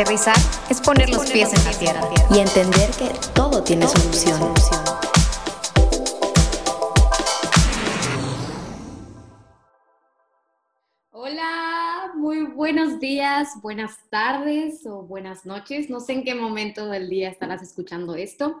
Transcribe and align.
Aterrizar 0.00 0.36
es 0.70 0.80
poner 0.80 1.10
los 1.10 1.30
pies 1.30 1.52
en 1.52 1.62
la 1.62 1.78
tierra 1.78 2.00
y 2.34 2.38
entender 2.38 2.88
que 2.92 3.10
todo 3.34 3.62
tiene 3.62 3.86
solución. 3.86 4.40
Hola, 11.10 12.12
muy 12.14 12.46
buenos 12.46 12.98
días, 12.98 13.50
buenas 13.60 13.98
tardes 14.08 14.86
o 14.86 15.02
buenas 15.02 15.44
noches. 15.44 15.90
No 15.90 16.00
sé 16.00 16.14
en 16.14 16.24
qué 16.24 16.34
momento 16.34 16.88
del 16.88 17.10
día 17.10 17.28
estarás 17.28 17.60
escuchando 17.60 18.14
esto. 18.14 18.58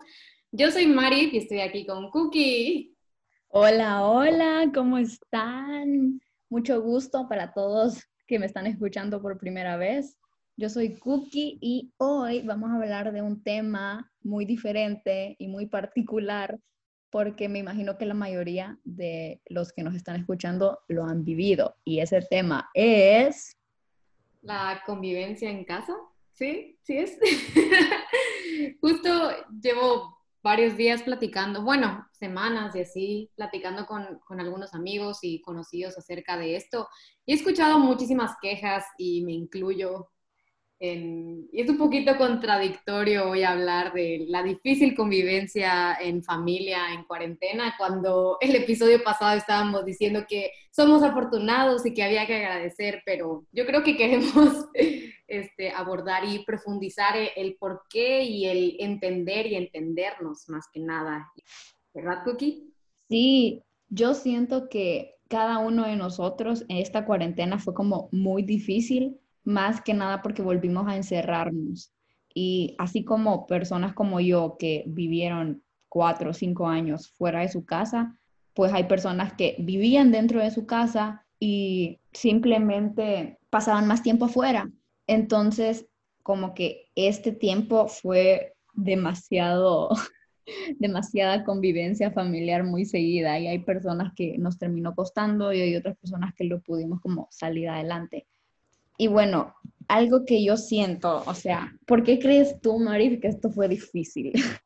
Yo 0.52 0.70
soy 0.70 0.88
Mari 0.88 1.30
y 1.32 1.38
estoy 1.38 1.60
aquí 1.62 1.86
con 1.86 2.10
Cookie. 2.10 2.94
Hola, 3.48 4.04
hola, 4.04 4.70
¿cómo 4.74 4.98
están? 4.98 6.20
Mucho 6.50 6.82
gusto 6.82 7.26
para 7.30 7.54
todos 7.54 8.06
que 8.26 8.38
me 8.38 8.44
están 8.44 8.66
escuchando 8.66 9.22
por 9.22 9.38
primera 9.38 9.78
vez. 9.78 10.18
Yo 10.60 10.68
soy 10.68 10.98
Cookie 10.98 11.56
y 11.62 11.90
hoy 11.96 12.42
vamos 12.42 12.68
a 12.68 12.74
hablar 12.74 13.12
de 13.12 13.22
un 13.22 13.42
tema 13.42 14.12
muy 14.22 14.44
diferente 14.44 15.34
y 15.38 15.48
muy 15.48 15.64
particular 15.64 16.60
porque 17.08 17.48
me 17.48 17.60
imagino 17.60 17.96
que 17.96 18.04
la 18.04 18.12
mayoría 18.12 18.78
de 18.84 19.40
los 19.46 19.72
que 19.72 19.82
nos 19.82 19.94
están 19.94 20.16
escuchando 20.16 20.80
lo 20.86 21.06
han 21.06 21.24
vivido 21.24 21.76
y 21.82 22.00
ese 22.00 22.20
tema 22.20 22.68
es... 22.74 23.56
La 24.42 24.82
convivencia 24.84 25.48
en 25.48 25.64
casa, 25.64 25.96
¿sí? 26.34 26.78
¿Sí 26.82 26.98
es? 26.98 27.18
Justo 28.82 29.30
llevo 29.62 30.14
varios 30.42 30.76
días 30.76 31.02
platicando, 31.02 31.62
bueno, 31.62 32.06
semanas 32.12 32.76
y 32.76 32.80
así, 32.80 33.30
platicando 33.34 33.86
con, 33.86 34.18
con, 34.26 34.40
algunos 34.40 34.74
amigos 34.74 35.20
y 35.22 35.40
conocidos 35.40 35.96
acerca 35.96 36.36
de 36.36 36.56
esto. 36.56 36.86
Y 37.24 37.32
he 37.32 37.36
escuchado 37.36 37.78
muchísimas 37.78 38.36
quejas 38.42 38.84
y 38.98 39.24
me 39.24 39.32
incluyo 39.32 40.10
y 40.82 41.60
es 41.60 41.68
un 41.68 41.76
poquito 41.76 42.16
contradictorio 42.16 43.28
hoy 43.28 43.42
hablar 43.42 43.92
de 43.92 44.24
la 44.28 44.42
difícil 44.42 44.94
convivencia 44.96 45.94
en 46.00 46.24
familia, 46.24 46.94
en 46.94 47.04
cuarentena, 47.04 47.74
cuando 47.76 48.38
el 48.40 48.56
episodio 48.56 49.04
pasado 49.04 49.36
estábamos 49.36 49.84
diciendo 49.84 50.24
que 50.26 50.52
somos 50.70 51.02
afortunados 51.02 51.84
y 51.84 51.92
que 51.92 52.02
había 52.02 52.26
que 52.26 52.36
agradecer, 52.36 53.02
pero 53.04 53.44
yo 53.52 53.66
creo 53.66 53.82
que 53.82 53.98
queremos 53.98 54.68
este, 55.28 55.70
abordar 55.70 56.24
y 56.24 56.44
profundizar 56.46 57.14
el 57.36 57.56
por 57.56 57.82
qué 57.90 58.22
y 58.22 58.46
el 58.46 58.76
entender 58.78 59.48
y 59.48 59.56
entendernos 59.56 60.48
más 60.48 60.64
que 60.72 60.80
nada. 60.80 61.30
¿Verdad, 61.92 62.24
Cookie? 62.24 62.72
Sí, 63.06 63.62
yo 63.90 64.14
siento 64.14 64.70
que 64.70 65.16
cada 65.28 65.58
uno 65.58 65.86
de 65.86 65.96
nosotros 65.96 66.64
en 66.70 66.78
esta 66.78 67.04
cuarentena 67.04 67.58
fue 67.58 67.74
como 67.74 68.08
muy 68.12 68.42
difícil 68.42 69.20
más 69.50 69.82
que 69.82 69.94
nada 69.94 70.22
porque 70.22 70.42
volvimos 70.42 70.88
a 70.88 70.96
encerrarnos. 70.96 71.92
Y 72.34 72.76
así 72.78 73.04
como 73.04 73.46
personas 73.46 73.92
como 73.92 74.20
yo 74.20 74.56
que 74.58 74.84
vivieron 74.86 75.62
cuatro 75.88 76.30
o 76.30 76.34
cinco 76.34 76.68
años 76.68 77.10
fuera 77.10 77.40
de 77.40 77.48
su 77.48 77.64
casa, 77.64 78.18
pues 78.54 78.72
hay 78.72 78.84
personas 78.84 79.32
que 79.34 79.56
vivían 79.58 80.12
dentro 80.12 80.40
de 80.40 80.50
su 80.50 80.66
casa 80.66 81.26
y 81.38 82.00
simplemente 82.12 83.38
pasaban 83.50 83.86
más 83.86 84.02
tiempo 84.02 84.26
afuera. 84.26 84.70
Entonces, 85.06 85.86
como 86.22 86.54
que 86.54 86.86
este 86.94 87.32
tiempo 87.32 87.88
fue 87.88 88.54
demasiado, 88.74 89.90
demasiada 90.78 91.44
convivencia 91.44 92.10
familiar 92.12 92.64
muy 92.64 92.84
seguida 92.84 93.38
y 93.38 93.48
hay 93.48 93.58
personas 93.60 94.12
que 94.14 94.38
nos 94.38 94.58
terminó 94.58 94.94
costando 94.94 95.52
y 95.52 95.60
hay 95.60 95.76
otras 95.76 95.96
personas 95.96 96.34
que 96.34 96.44
lo 96.44 96.60
pudimos 96.60 97.00
como 97.00 97.28
salir 97.30 97.68
adelante. 97.68 98.26
Y 99.00 99.08
bueno, 99.08 99.54
algo 99.88 100.26
que 100.26 100.44
yo 100.44 100.58
siento, 100.58 101.24
o 101.26 101.32
sea, 101.32 101.74
¿por 101.86 102.02
qué 102.02 102.18
crees 102.18 102.60
tú, 102.60 102.78
Mari, 102.78 103.18
que 103.18 103.28
esto 103.28 103.48
fue 103.48 103.66
difícil? 103.66 104.34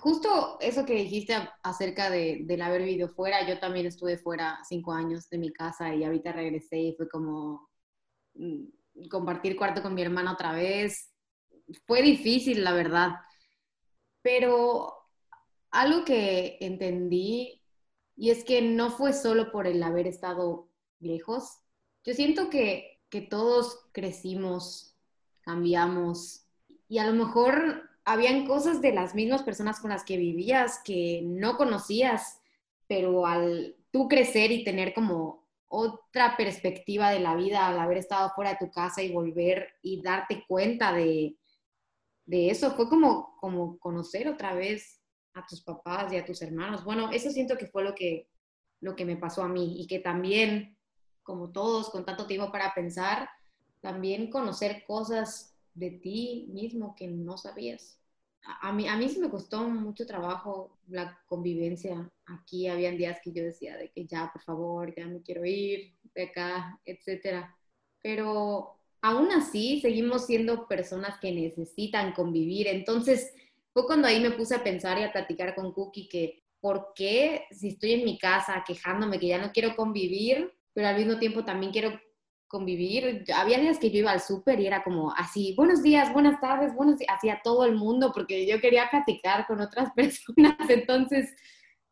Justo 0.00 0.56
eso 0.58 0.86
que 0.86 0.94
dijiste 0.94 1.36
acerca 1.62 2.08
de, 2.08 2.44
del 2.46 2.62
haber 2.62 2.80
vivido 2.80 3.10
fuera, 3.10 3.46
yo 3.46 3.60
también 3.60 3.84
estuve 3.84 4.16
fuera 4.16 4.58
cinco 4.66 4.92
años 4.92 5.28
de 5.28 5.36
mi 5.36 5.52
casa 5.52 5.94
y 5.94 6.02
ahorita 6.02 6.32
regresé 6.32 6.78
y 6.78 6.94
fue 6.96 7.06
como 7.06 7.68
mm, 8.36 9.08
compartir 9.10 9.54
cuarto 9.54 9.82
con 9.82 9.92
mi 9.92 10.00
hermana 10.00 10.32
otra 10.32 10.54
vez. 10.54 11.12
Fue 11.86 12.00
difícil, 12.00 12.64
la 12.64 12.72
verdad. 12.72 13.10
Pero 14.22 14.94
algo 15.70 16.06
que 16.06 16.56
entendí, 16.62 17.60
y 18.16 18.30
es 18.30 18.44
que 18.44 18.62
no 18.62 18.90
fue 18.90 19.12
solo 19.12 19.52
por 19.52 19.66
el 19.66 19.82
haber 19.82 20.06
estado 20.06 20.70
lejos, 21.00 21.60
yo 22.04 22.12
siento 22.12 22.50
que 22.50 22.93
que 23.14 23.20
todos 23.20 23.78
crecimos, 23.92 24.96
cambiamos 25.42 26.48
y 26.88 26.98
a 26.98 27.06
lo 27.06 27.12
mejor 27.12 27.88
habían 28.04 28.44
cosas 28.44 28.82
de 28.82 28.92
las 28.92 29.14
mismas 29.14 29.44
personas 29.44 29.78
con 29.78 29.90
las 29.90 30.02
que 30.02 30.16
vivías 30.16 30.80
que 30.84 31.22
no 31.22 31.56
conocías, 31.56 32.40
pero 32.88 33.24
al 33.24 33.76
tú 33.92 34.08
crecer 34.08 34.50
y 34.50 34.64
tener 34.64 34.92
como 34.94 35.46
otra 35.68 36.36
perspectiva 36.36 37.10
de 37.10 37.20
la 37.20 37.36
vida 37.36 37.68
al 37.68 37.78
haber 37.78 37.98
estado 37.98 38.32
fuera 38.34 38.50
de 38.50 38.66
tu 38.66 38.72
casa 38.72 39.00
y 39.00 39.12
volver 39.12 39.68
y 39.80 40.02
darte 40.02 40.44
cuenta 40.48 40.92
de, 40.92 41.36
de 42.26 42.50
eso, 42.50 42.72
fue 42.72 42.88
como, 42.88 43.36
como 43.36 43.78
conocer 43.78 44.26
otra 44.26 44.54
vez 44.54 45.00
a 45.34 45.46
tus 45.46 45.62
papás 45.62 46.12
y 46.12 46.16
a 46.16 46.24
tus 46.24 46.42
hermanos. 46.42 46.84
Bueno, 46.84 47.12
eso 47.12 47.30
siento 47.30 47.56
que 47.56 47.68
fue 47.68 47.84
lo 47.84 47.94
que, 47.94 48.28
lo 48.80 48.96
que 48.96 49.04
me 49.04 49.16
pasó 49.16 49.44
a 49.44 49.48
mí 49.48 49.80
y 49.80 49.86
que 49.86 50.00
también 50.00 50.73
como 51.24 51.50
todos, 51.50 51.90
con 51.90 52.04
tanto 52.04 52.26
tiempo 52.26 52.52
para 52.52 52.72
pensar, 52.74 53.28
también 53.80 54.30
conocer 54.30 54.84
cosas 54.86 55.54
de 55.74 55.90
ti 55.90 56.46
mismo 56.52 56.94
que 56.94 57.08
no 57.08 57.36
sabías. 57.36 57.98
A, 58.60 58.72
mí, 58.72 58.86
a 58.86 58.96
mí 58.96 59.08
sí 59.08 59.18
me 59.18 59.30
costó 59.30 59.68
mucho 59.68 60.06
trabajo 60.06 60.78
la 60.88 61.18
convivencia 61.26 62.10
aquí. 62.26 62.68
Habían 62.68 62.96
días 62.96 63.18
que 63.24 63.32
yo 63.32 63.42
decía 63.42 63.76
de 63.76 63.90
que 63.90 64.06
ya, 64.06 64.30
por 64.32 64.42
favor, 64.42 64.94
ya 64.94 65.06
me 65.06 65.22
quiero 65.22 65.44
ir 65.44 65.94
de 66.14 66.24
acá, 66.24 66.78
etcétera. 66.84 67.56
Pero 68.02 68.78
aún 69.00 69.32
así 69.32 69.80
seguimos 69.80 70.26
siendo 70.26 70.68
personas 70.68 71.18
que 71.18 71.32
necesitan 71.32 72.12
convivir. 72.12 72.68
Entonces 72.68 73.32
fue 73.72 73.86
cuando 73.86 74.08
ahí 74.08 74.20
me 74.20 74.30
puse 74.30 74.54
a 74.54 74.62
pensar 74.62 74.98
y 74.98 75.04
a 75.04 75.12
platicar 75.12 75.54
con 75.54 75.72
Cookie 75.72 76.08
que 76.08 76.44
¿por 76.60 76.92
qué 76.94 77.44
si 77.50 77.68
estoy 77.68 77.92
en 77.92 78.04
mi 78.04 78.18
casa 78.18 78.64
quejándome 78.66 79.18
que 79.18 79.26
ya 79.26 79.38
no 79.38 79.52
quiero 79.52 79.76
convivir, 79.76 80.50
pero 80.74 80.88
al 80.88 80.96
mismo 80.96 81.18
tiempo 81.18 81.44
también 81.44 81.72
quiero 81.72 81.98
convivir. 82.48 83.24
Había 83.34 83.58
días 83.58 83.78
que 83.78 83.90
yo 83.90 84.00
iba 84.00 84.12
al 84.12 84.20
súper 84.20 84.60
y 84.60 84.66
era 84.66 84.84
como 84.84 85.12
así, 85.16 85.54
buenos 85.56 85.82
días, 85.82 86.12
buenas 86.12 86.40
tardes, 86.40 86.74
buenos 86.74 86.98
días, 86.98 87.14
hacía 87.16 87.40
todo 87.42 87.64
el 87.64 87.74
mundo 87.76 88.12
porque 88.12 88.46
yo 88.46 88.60
quería 88.60 88.90
platicar 88.90 89.46
con 89.46 89.60
otras 89.60 89.92
personas. 89.96 90.68
Entonces, 90.68 91.34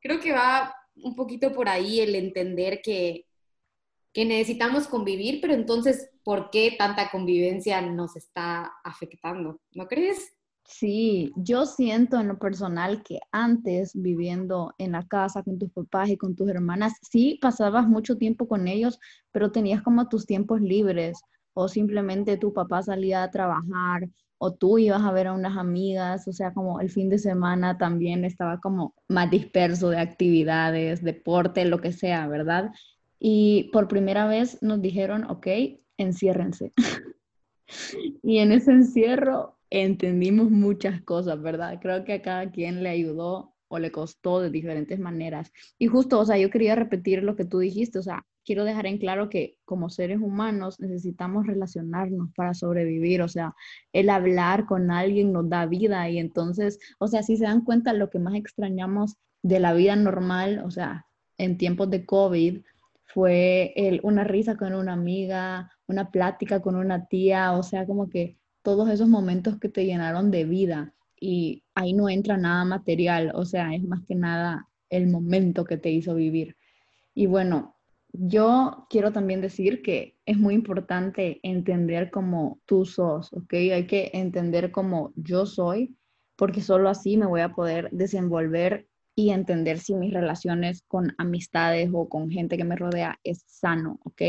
creo 0.00 0.20
que 0.20 0.32
va 0.32 0.75
un 0.97 1.16
poquito 1.16 1.53
por 1.53 1.69
ahí 1.69 2.00
el 2.00 2.15
entender 2.15 2.82
que, 2.82 3.26
que 4.12 4.25
necesitamos 4.25 4.87
convivir, 4.87 5.41
pero 5.41 5.54
entonces, 5.54 6.10
¿por 6.22 6.50
qué 6.50 6.75
tanta 6.76 7.10
convivencia 7.10 7.81
nos 7.81 8.16
está 8.16 8.72
afectando? 8.84 9.60
¿No 9.72 9.87
crees? 9.88 10.34
Sí, 10.72 11.32
yo 11.36 11.66
siento 11.66 12.18
en 12.18 12.28
lo 12.28 12.38
personal 12.38 13.02
que 13.02 13.20
antes 13.30 13.92
viviendo 13.94 14.74
en 14.78 14.92
la 14.92 15.06
casa 15.06 15.42
con 15.42 15.58
tus 15.58 15.70
papás 15.70 16.08
y 16.08 16.16
con 16.16 16.34
tus 16.34 16.48
hermanas, 16.48 16.94
sí 17.02 17.38
pasabas 17.42 17.86
mucho 17.86 18.16
tiempo 18.16 18.48
con 18.48 18.66
ellos, 18.66 18.98
pero 19.32 19.52
tenías 19.52 19.82
como 19.82 20.08
tus 20.08 20.24
tiempos 20.24 20.62
libres 20.62 21.20
o 21.52 21.68
simplemente 21.68 22.38
tu 22.38 22.54
papá 22.54 22.82
salía 22.82 23.22
a 23.22 23.30
trabajar 23.30 24.08
o 24.38 24.54
tú 24.54 24.78
ibas 24.78 25.02
a 25.02 25.12
ver 25.12 25.26
a 25.26 25.34
unas 25.34 25.58
amigas, 25.58 26.26
o 26.26 26.32
sea, 26.32 26.54
como 26.54 26.80
el 26.80 26.88
fin 26.88 27.10
de 27.10 27.18
semana 27.18 27.76
también 27.76 28.24
estaba 28.24 28.58
como 28.58 28.94
más 29.08 29.30
disperso 29.30 29.90
de 29.90 30.00
actividades, 30.00 31.04
deporte, 31.04 31.66
lo 31.66 31.82
que 31.82 31.92
sea, 31.92 32.26
¿verdad? 32.28 32.72
Y 33.18 33.70
por 33.75 33.88
primera 33.88 34.26
vez 34.26 34.60
nos 34.62 34.80
dijeron, 34.80 35.30
ok, 35.30 35.46
enciérrense. 35.98 36.72
y 38.22 38.38
en 38.38 38.52
ese 38.52 38.72
encierro 38.72 39.58
entendimos 39.72 40.50
muchas 40.50 41.00
cosas, 41.00 41.40
¿verdad? 41.40 41.78
Creo 41.80 42.04
que 42.04 42.12
a 42.12 42.22
cada 42.22 42.50
quien 42.50 42.82
le 42.82 42.90
ayudó 42.90 43.54
o 43.69 43.78
le 43.78 43.90
costó 43.90 44.40
de 44.40 44.50
diferentes 44.50 44.98
maneras. 44.98 45.50
Y 45.78 45.86
justo, 45.86 46.20
o 46.20 46.26
sea, 46.26 46.36
yo 46.36 46.50
quería 46.50 46.74
repetir 46.74 47.22
lo 47.22 47.36
que 47.36 47.46
tú 47.46 47.58
dijiste, 47.58 47.98
o 47.98 48.02
sea, 48.02 48.26
quiero 48.44 48.64
dejar 48.64 48.84
en 48.84 48.98
claro 48.98 49.30
que 49.30 49.56
como 49.64 49.88
seres 49.88 50.20
humanos 50.20 50.78
necesitamos 50.78 51.46
relacionarnos 51.46 52.28
para 52.36 52.52
sobrevivir, 52.52 53.22
o 53.22 53.28
sea, 53.28 53.54
el 53.94 54.10
hablar 54.10 54.66
con 54.66 54.90
alguien 54.90 55.32
nos 55.32 55.48
da 55.48 55.64
vida 55.64 56.06
y 56.10 56.18
entonces, 56.18 56.78
o 56.98 57.08
sea, 57.08 57.22
si 57.22 57.38
se 57.38 57.44
dan 57.44 57.64
cuenta, 57.64 57.94
lo 57.94 58.10
que 58.10 58.18
más 58.18 58.34
extrañamos 58.34 59.16
de 59.42 59.58
la 59.58 59.72
vida 59.72 59.96
normal, 59.96 60.62
o 60.66 60.70
sea, 60.70 61.06
en 61.38 61.56
tiempos 61.56 61.88
de 61.88 62.04
COVID, 62.04 62.60
fue 63.06 63.72
el, 63.76 64.00
una 64.02 64.25
risa 64.25 64.56
con 64.56 64.75
una 64.75 64.92
amiga, 64.92 65.70
una 65.86 66.10
plática 66.10 66.60
con 66.60 66.76
una 66.76 67.06
tía, 67.06 67.52
o 67.52 67.62
sea, 67.62 67.86
como 67.86 68.10
que 68.10 68.38
todos 68.62 68.88
esos 68.88 69.09
momentos 69.09 69.59
que 69.59 69.69
te 69.69 69.85
llenaron 69.85 70.31
de 70.31 70.44
vida 70.44 70.94
y 71.20 71.62
ahí 71.75 71.93
no 71.93 72.09
entra 72.09 72.37
nada 72.37 72.64
material, 72.64 73.32
o 73.35 73.44
sea, 73.44 73.75
es 73.75 73.82
más 73.85 74.03
que 74.06 74.14
nada 74.14 74.69
el 74.91 75.09
momento 75.09 75.64
que 75.64 75.76
te 75.76 75.91
hizo 75.91 76.14
vivir. 76.14 76.56
Y 77.14 77.26
bueno, 77.26 77.76
yo 78.12 78.87
quiero 78.91 79.12
también 79.12 79.41
decir 79.41 79.82
que 79.82 80.17
es 80.26 80.37
muy 80.37 80.55
importante 80.55 81.41
entender 81.43 82.11
cómo 82.11 82.61
tú 82.67 82.85
sos, 82.85 83.32
¿ok? 83.32 83.55
Hay 83.55 83.87
que 83.87 84.11
entender 84.12 84.70
cómo 84.70 85.12
yo 85.17 85.47
soy, 85.47 85.97
porque 86.37 86.61
solo 86.61 86.88
así 86.88 87.17
me 87.17 87.26
voy 87.26 87.41
a 87.41 87.55
poder 87.55 87.88
desenvolver 87.91 88.87
y 89.14 89.31
entender 89.31 89.79
si 89.79 89.94
mis 89.94 90.12
relaciones 90.12 90.82
con 90.88 91.14
amistades 91.19 91.91
o 91.93 92.09
con 92.09 92.31
gente 92.31 92.56
que 92.56 92.64
me 92.64 92.76
rodea 92.76 93.19
es 93.25 93.44
sano, 93.47 94.00
¿ok? 94.05 94.23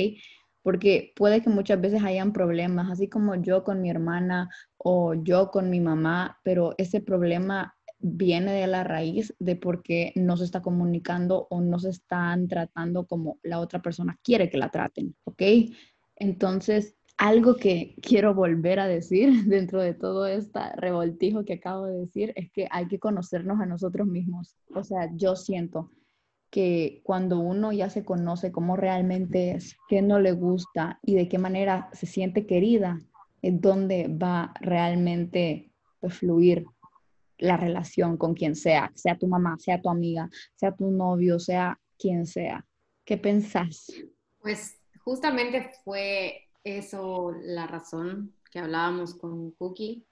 Porque 0.64 1.14
puede 1.16 1.42
que 1.42 1.50
muchas 1.50 1.80
veces 1.80 2.04
hayan 2.04 2.34
problemas, 2.34 2.90
así 2.90 3.08
como 3.08 3.36
yo 3.36 3.64
con 3.64 3.82
mi 3.82 3.90
hermana 3.90 4.50
o 4.78 5.14
yo 5.14 5.52
con 5.52 5.70
mi 5.70 5.80
mamá, 5.80 6.40
pero 6.44 6.74
ese 6.78 7.02
problema 7.02 7.76
viene 8.00 8.52
de 8.54 8.68
la 8.68 8.84
raíz 8.84 9.34
de 9.40 9.56
por 9.56 9.82
qué 9.82 10.12
no 10.16 10.36
se 10.36 10.44
está 10.44 10.62
comunicando 10.62 11.48
o 11.50 11.62
no 11.62 11.80
se 11.80 11.90
están 11.90 12.48
tratando 12.48 13.06
como 13.06 13.40
la 13.44 13.60
otra 13.60 13.82
persona 13.82 14.20
quiere 14.24 14.50
que 14.50 14.58
la 14.58 14.70
traten, 14.70 15.16
¿ok? 15.24 15.42
Entonces, 16.18 16.96
algo 17.18 17.56
que 17.56 17.96
quiero 18.02 18.34
volver 18.34 18.80
a 18.80 18.88
decir 18.88 19.30
dentro 19.46 19.82
de 19.82 19.94
todo 19.94 20.28
este 20.28 20.60
revoltijo 20.76 21.46
que 21.46 21.54
acabo 21.54 21.86
de 21.86 22.00
decir 22.00 22.34
es 22.36 22.52
que 22.52 22.68
hay 22.72 22.88
que 22.88 23.00
conocernos 23.00 23.60
a 23.62 23.66
nosotros 23.66 24.08
mismos. 24.08 24.58
O 24.76 24.84
sea, 24.84 25.10
yo 25.16 25.36
siento 25.36 25.92
que 26.54 27.02
cuando 27.04 27.40
uno 27.40 27.72
ya 27.72 27.90
se 27.90 28.06
conoce 28.06 28.52
cómo 28.52 28.76
realmente 28.76 29.54
es, 29.54 29.76
qué 29.90 30.04
no 30.04 30.20
le 30.20 30.34
gusta 30.34 31.00
y 31.02 31.16
de 31.16 31.28
qué 31.28 31.40
manera 31.40 31.90
se 31.94 32.06
siente 32.06 32.46
querida, 32.46 33.00
es 33.42 33.60
donde 33.60 34.08
va 34.08 34.54
realmente 34.62 35.72
a 36.04 36.10
fluir 36.10 36.68
la 37.40 37.58
relación 37.58 38.18
con 38.18 38.36
quien 38.36 38.56
sea, 38.56 38.92
sea 38.94 39.18
tu 39.18 39.26
mamá, 39.26 39.58
sea 39.58 39.82
tu 39.82 39.90
amiga, 39.90 40.30
sea 40.54 40.76
tu 40.76 40.92
novio, 40.92 41.40
sea 41.40 41.82
quien 41.98 42.28
sea. 42.28 42.64
¿Qué 43.04 43.18
pensás? 43.18 43.88
Pues 44.40 44.80
justamente 45.04 45.72
fue 45.84 46.50
eso 46.64 47.32
la 47.42 47.66
razón 47.66 48.36
que 48.52 48.60
hablábamos 48.60 49.16
con 49.16 49.54
Cookie, 49.54 50.06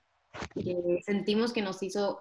que 0.55 1.03
sentimos 1.05 1.53
que 1.53 1.61
nos 1.61 1.83
hizo 1.83 2.19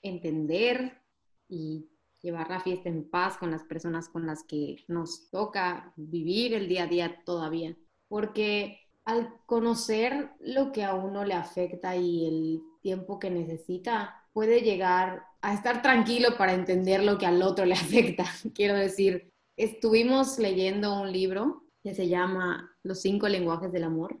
entender 0.00 0.98
y 1.46 1.91
llevar 2.22 2.48
la 2.48 2.60
fiesta 2.60 2.88
en 2.88 3.08
paz 3.08 3.36
con 3.36 3.50
las 3.50 3.64
personas 3.64 4.08
con 4.08 4.26
las 4.26 4.44
que 4.44 4.84
nos 4.88 5.28
toca 5.30 5.92
vivir 5.96 6.54
el 6.54 6.68
día 6.68 6.84
a 6.84 6.86
día 6.86 7.22
todavía. 7.24 7.76
Porque 8.08 8.78
al 9.04 9.34
conocer 9.46 10.30
lo 10.40 10.72
que 10.72 10.84
a 10.84 10.94
uno 10.94 11.24
le 11.24 11.34
afecta 11.34 11.96
y 11.96 12.26
el 12.26 12.62
tiempo 12.80 13.18
que 13.18 13.30
necesita, 13.30 14.22
puede 14.32 14.62
llegar 14.62 15.24
a 15.40 15.54
estar 15.54 15.82
tranquilo 15.82 16.36
para 16.38 16.54
entender 16.54 17.02
lo 17.02 17.18
que 17.18 17.26
al 17.26 17.42
otro 17.42 17.64
le 17.64 17.74
afecta. 17.74 18.24
Quiero 18.54 18.74
decir, 18.74 19.32
estuvimos 19.56 20.38
leyendo 20.38 21.00
un 21.00 21.12
libro 21.12 21.64
que 21.82 21.94
se 21.94 22.08
llama 22.08 22.76
Los 22.82 23.00
cinco 23.00 23.28
lenguajes 23.28 23.72
del 23.72 23.84
amor, 23.84 24.20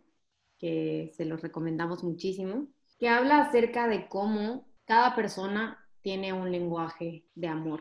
que 0.58 1.12
se 1.16 1.24
los 1.24 1.40
recomendamos 1.40 2.02
muchísimo, 2.02 2.66
que 2.98 3.08
habla 3.08 3.40
acerca 3.40 3.88
de 3.88 4.08
cómo 4.08 4.66
cada 4.84 5.14
persona 5.14 5.78
tiene 6.02 6.32
un 6.32 6.50
lenguaje 6.50 7.24
de 7.34 7.48
amor. 7.48 7.80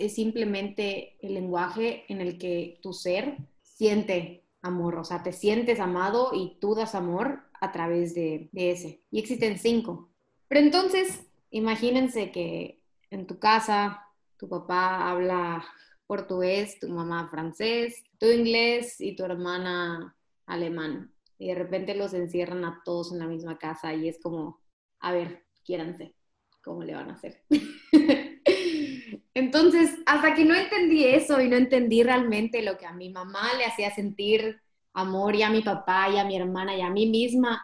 Es 0.00 0.14
simplemente 0.14 1.18
el 1.20 1.34
lenguaje 1.34 2.04
en 2.08 2.20
el 2.20 2.38
que 2.38 2.78
tu 2.82 2.92
ser 2.92 3.36
siente 3.62 4.44
amor, 4.62 4.96
o 4.96 5.04
sea, 5.04 5.22
te 5.22 5.32
sientes 5.32 5.78
amado 5.78 6.30
y 6.32 6.58
tú 6.60 6.74
das 6.74 6.94
amor 6.94 7.42
a 7.60 7.70
través 7.72 8.14
de, 8.14 8.48
ese. 8.54 9.02
Y 9.10 9.18
existen 9.18 9.58
cinco. 9.58 10.10
Pero 10.48 10.60
entonces, 10.62 11.26
imagínense 11.50 12.32
que 12.32 12.82
en 13.10 13.26
tu 13.26 13.38
casa 13.38 14.06
tu 14.36 14.48
papá 14.48 15.10
habla 15.10 15.64
portugués, 16.06 16.78
tu 16.80 16.88
mamá 16.88 17.28
francés, 17.28 18.02
tu 18.18 18.26
inglés 18.26 19.00
y 19.00 19.14
tu 19.14 19.24
hermana 19.24 20.16
alemán. 20.46 21.12
Y 21.38 21.48
de 21.48 21.54
repente 21.54 21.94
los 21.94 22.14
encierran 22.14 22.64
a 22.64 22.82
todos 22.84 23.12
en 23.12 23.18
la 23.18 23.26
misma 23.26 23.58
casa 23.58 23.94
y 23.94 24.08
es 24.08 24.18
como, 24.20 24.60
a 24.98 25.12
ver, 25.12 25.44
quiéranse, 25.64 26.14
¿cómo 26.62 26.82
le 26.82 26.94
van 26.94 27.10
a 27.10 27.14
hacer? 27.14 27.44
Entonces, 29.40 29.98
hasta 30.04 30.34
que 30.34 30.44
no 30.44 30.54
entendí 30.54 31.02
eso 31.04 31.40
y 31.40 31.48
no 31.48 31.56
entendí 31.56 32.02
realmente 32.02 32.62
lo 32.62 32.76
que 32.76 32.84
a 32.84 32.92
mi 32.92 33.08
mamá 33.08 33.54
le 33.56 33.64
hacía 33.64 33.90
sentir 33.94 34.60
amor 34.92 35.34
y 35.34 35.42
a 35.42 35.48
mi 35.48 35.62
papá 35.62 36.10
y 36.10 36.18
a 36.18 36.24
mi 36.24 36.36
hermana 36.36 36.76
y 36.76 36.82
a 36.82 36.90
mí 36.90 37.06
misma, 37.06 37.62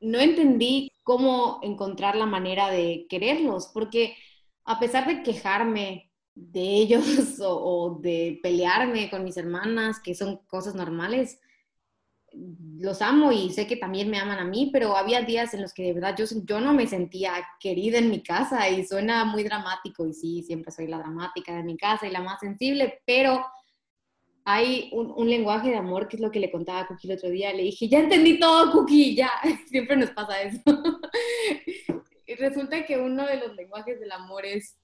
no 0.00 0.18
entendí 0.18 0.90
cómo 1.02 1.60
encontrar 1.62 2.16
la 2.16 2.24
manera 2.24 2.70
de 2.70 3.06
quererlos, 3.10 3.70
porque 3.74 4.16
a 4.64 4.80
pesar 4.80 5.06
de 5.06 5.22
quejarme 5.22 6.10
de 6.34 6.62
ellos 6.62 7.04
o, 7.44 7.98
de 8.00 8.40
pelearme 8.42 9.10
con 9.10 9.22
mis 9.22 9.36
hermanas, 9.36 10.00
que 10.02 10.14
son 10.14 10.38
cosas 10.46 10.74
normales, 10.74 11.38
los 12.78 13.02
amo 13.02 13.32
y 13.32 13.50
sé 13.50 13.66
que 13.66 13.76
también 13.76 14.10
me 14.10 14.18
aman 14.18 14.38
a 14.38 14.44
mí, 14.44 14.70
pero 14.72 14.96
había 14.96 15.22
días 15.22 15.54
en 15.54 15.62
los 15.62 15.72
que 15.72 15.82
de 15.84 15.92
verdad 15.92 16.16
yo, 16.16 16.24
yo 16.44 16.60
no 16.60 16.72
me 16.72 16.86
sentía 16.86 17.34
querida 17.60 17.98
en 17.98 18.10
mi 18.10 18.22
casa 18.22 18.68
y 18.68 18.84
suena 18.86 19.24
muy 19.24 19.44
dramático 19.44 20.06
y 20.06 20.14
sí, 20.14 20.42
siempre 20.42 20.72
soy 20.72 20.86
la 20.86 20.98
dramática 20.98 21.54
de 21.54 21.62
mi 21.62 21.76
casa 21.76 22.06
y 22.06 22.10
la 22.10 22.20
más 22.20 22.40
sensible, 22.40 23.00
pero 23.06 23.44
hay 24.44 24.90
un, 24.92 25.28
lenguaje 25.28 25.70
de 25.70 25.76
amor 25.76 26.08
que 26.08 26.16
es 26.16 26.22
lo 26.22 26.30
que 26.30 26.40
le 26.40 26.50
contaba 26.50 26.80
a 26.80 26.86
Cookie 26.88 27.08
el 27.08 27.16
otro 27.16 27.30
día. 27.30 27.52
Le 27.52 27.62
dije, 27.62 27.88
ya 27.88 28.00
entendí 28.00 28.40
todo, 28.40 28.72
Cookie, 28.72 29.14
ya. 29.14 29.30
Siempre 29.68 29.96
nos 29.96 30.10
pasa 30.10 30.42
eso. 30.42 30.60
y 32.26 32.34
resulta 32.34 32.84
que 32.84 32.98
uno 32.98 33.24
de 33.26 33.36
los 33.36 33.54
lenguajes 33.54 34.00
del 34.00 34.10
amor 34.10 34.44
es 34.44 34.76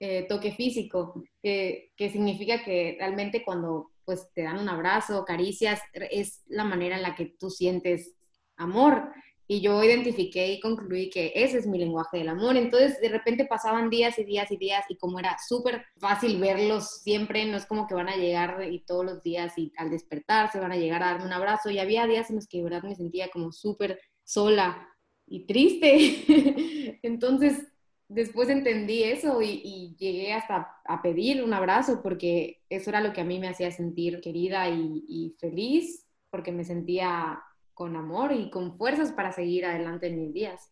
eh, 0.00 0.26
toque 0.28 0.52
físico, 0.52 1.22
que, 1.40 1.92
que, 1.96 2.10
significa 2.10 2.64
que 2.64 2.96
realmente 2.98 3.44
cuando 3.44 3.92
pues, 4.04 4.28
te 4.34 4.42
dan 4.42 4.58
un 4.58 4.68
abrazo, 4.68 5.24
caricias, 5.24 5.80
es 5.92 6.42
la 6.46 6.64
manera 6.64 6.96
en 6.96 7.02
la 7.02 7.14
que 7.14 7.34
tú 7.38 7.50
sientes 7.50 8.14
amor. 8.56 9.12
Y 9.46 9.60
yo 9.60 9.84
identifiqué 9.84 10.52
y 10.52 10.60
concluí 10.60 11.10
que 11.10 11.30
ese 11.34 11.58
es 11.58 11.66
mi 11.66 11.78
lenguaje 11.78 12.16
del 12.16 12.30
amor. 12.30 12.56
Entonces, 12.56 12.98
de 13.00 13.10
repente 13.10 13.44
pasaban 13.44 13.90
días 13.90 14.18
y 14.18 14.24
días 14.24 14.50
y 14.50 14.56
días 14.56 14.86
y 14.88 14.96
como 14.96 15.18
era 15.18 15.36
súper 15.46 15.84
fácil 15.98 16.40
verlos 16.40 17.02
siempre, 17.02 17.44
no 17.44 17.58
es 17.58 17.66
como 17.66 17.86
que 17.86 17.94
van 17.94 18.08
a 18.08 18.16
llegar 18.16 18.62
y 18.70 18.84
todos 18.86 19.04
los 19.04 19.22
días 19.22 19.52
y 19.58 19.70
al 19.76 19.90
despertar 19.90 20.50
se 20.50 20.60
van 20.60 20.72
a 20.72 20.76
llegar 20.76 21.02
a 21.02 21.10
darme 21.10 21.26
un 21.26 21.32
abrazo. 21.34 21.68
Y 21.70 21.78
había 21.78 22.06
días 22.06 22.30
en 22.30 22.36
los 22.36 22.48
que 22.48 22.58
de 22.58 22.64
verdad 22.64 22.84
me 22.84 22.94
sentía 22.94 23.28
como 23.28 23.52
súper 23.52 24.00
sola 24.22 24.88
y 25.26 25.46
triste. 25.46 26.98
Entonces, 27.02 27.66
después 28.08 28.48
entendí 28.48 29.02
eso 29.02 29.40
y, 29.42 29.94
llegué 29.98 30.32
hasta 30.32 30.76
a 30.84 31.02
pedir 31.02 31.42
un 31.42 31.54
abrazo 31.54 32.02
porque 32.02 32.62
eso 32.68 32.90
era 32.90 33.00
lo 33.00 33.12
que 33.12 33.20
a 33.20 33.24
mí 33.24 33.38
me 33.38 33.48
hacía 33.48 33.70
sentir 33.70 34.20
querida 34.20 34.68
y, 34.68 35.34
feliz 35.38 36.06
porque 36.30 36.52
me 36.52 36.64
sentía 36.64 37.40
con 37.74 37.96
amor 37.96 38.32
y 38.32 38.50
con 38.50 38.76
fuerzas 38.76 39.12
para 39.12 39.32
seguir 39.32 39.66
adelante 39.66 40.08
en 40.08 40.20
mis 40.20 40.32
días. 40.32 40.70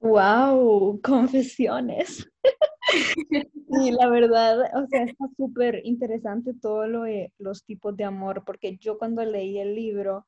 ¡Wow! 0.00 1.00
Confesiones. 1.02 2.30
y 3.84 3.90
la 3.90 4.08
verdad, 4.08 4.58
o 4.74 4.86
sea, 4.86 5.04
está 5.04 5.26
súper 5.36 5.82
interesante 5.84 6.54
todo 6.54 6.86
lo 6.86 7.02
de 7.02 7.32
los 7.38 7.64
tipos 7.64 7.96
de 7.96 8.04
amor, 8.04 8.42
porque 8.44 8.78
yo 8.78 8.98
cuando 8.98 9.22
leí 9.24 9.58
el 9.58 9.74
libro, 9.74 10.26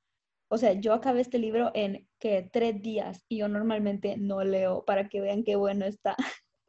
o 0.53 0.59
sea, 0.59 0.75
yo 0.75 0.93
acabé 0.93 1.23
este 1.23 1.39
libro 1.39 1.71
en 1.73 2.07
que 2.19 2.47
tres 2.53 2.83
días 2.83 3.25
y 3.27 3.39
yo 3.39 3.49
normalmente 3.49 4.19
no 4.19 4.45
leo 4.45 4.85
para 4.85 5.09
que 5.09 5.23
vean 5.23 5.45
qué 5.45 5.57
bueno 5.57 5.87
está. 5.87 6.15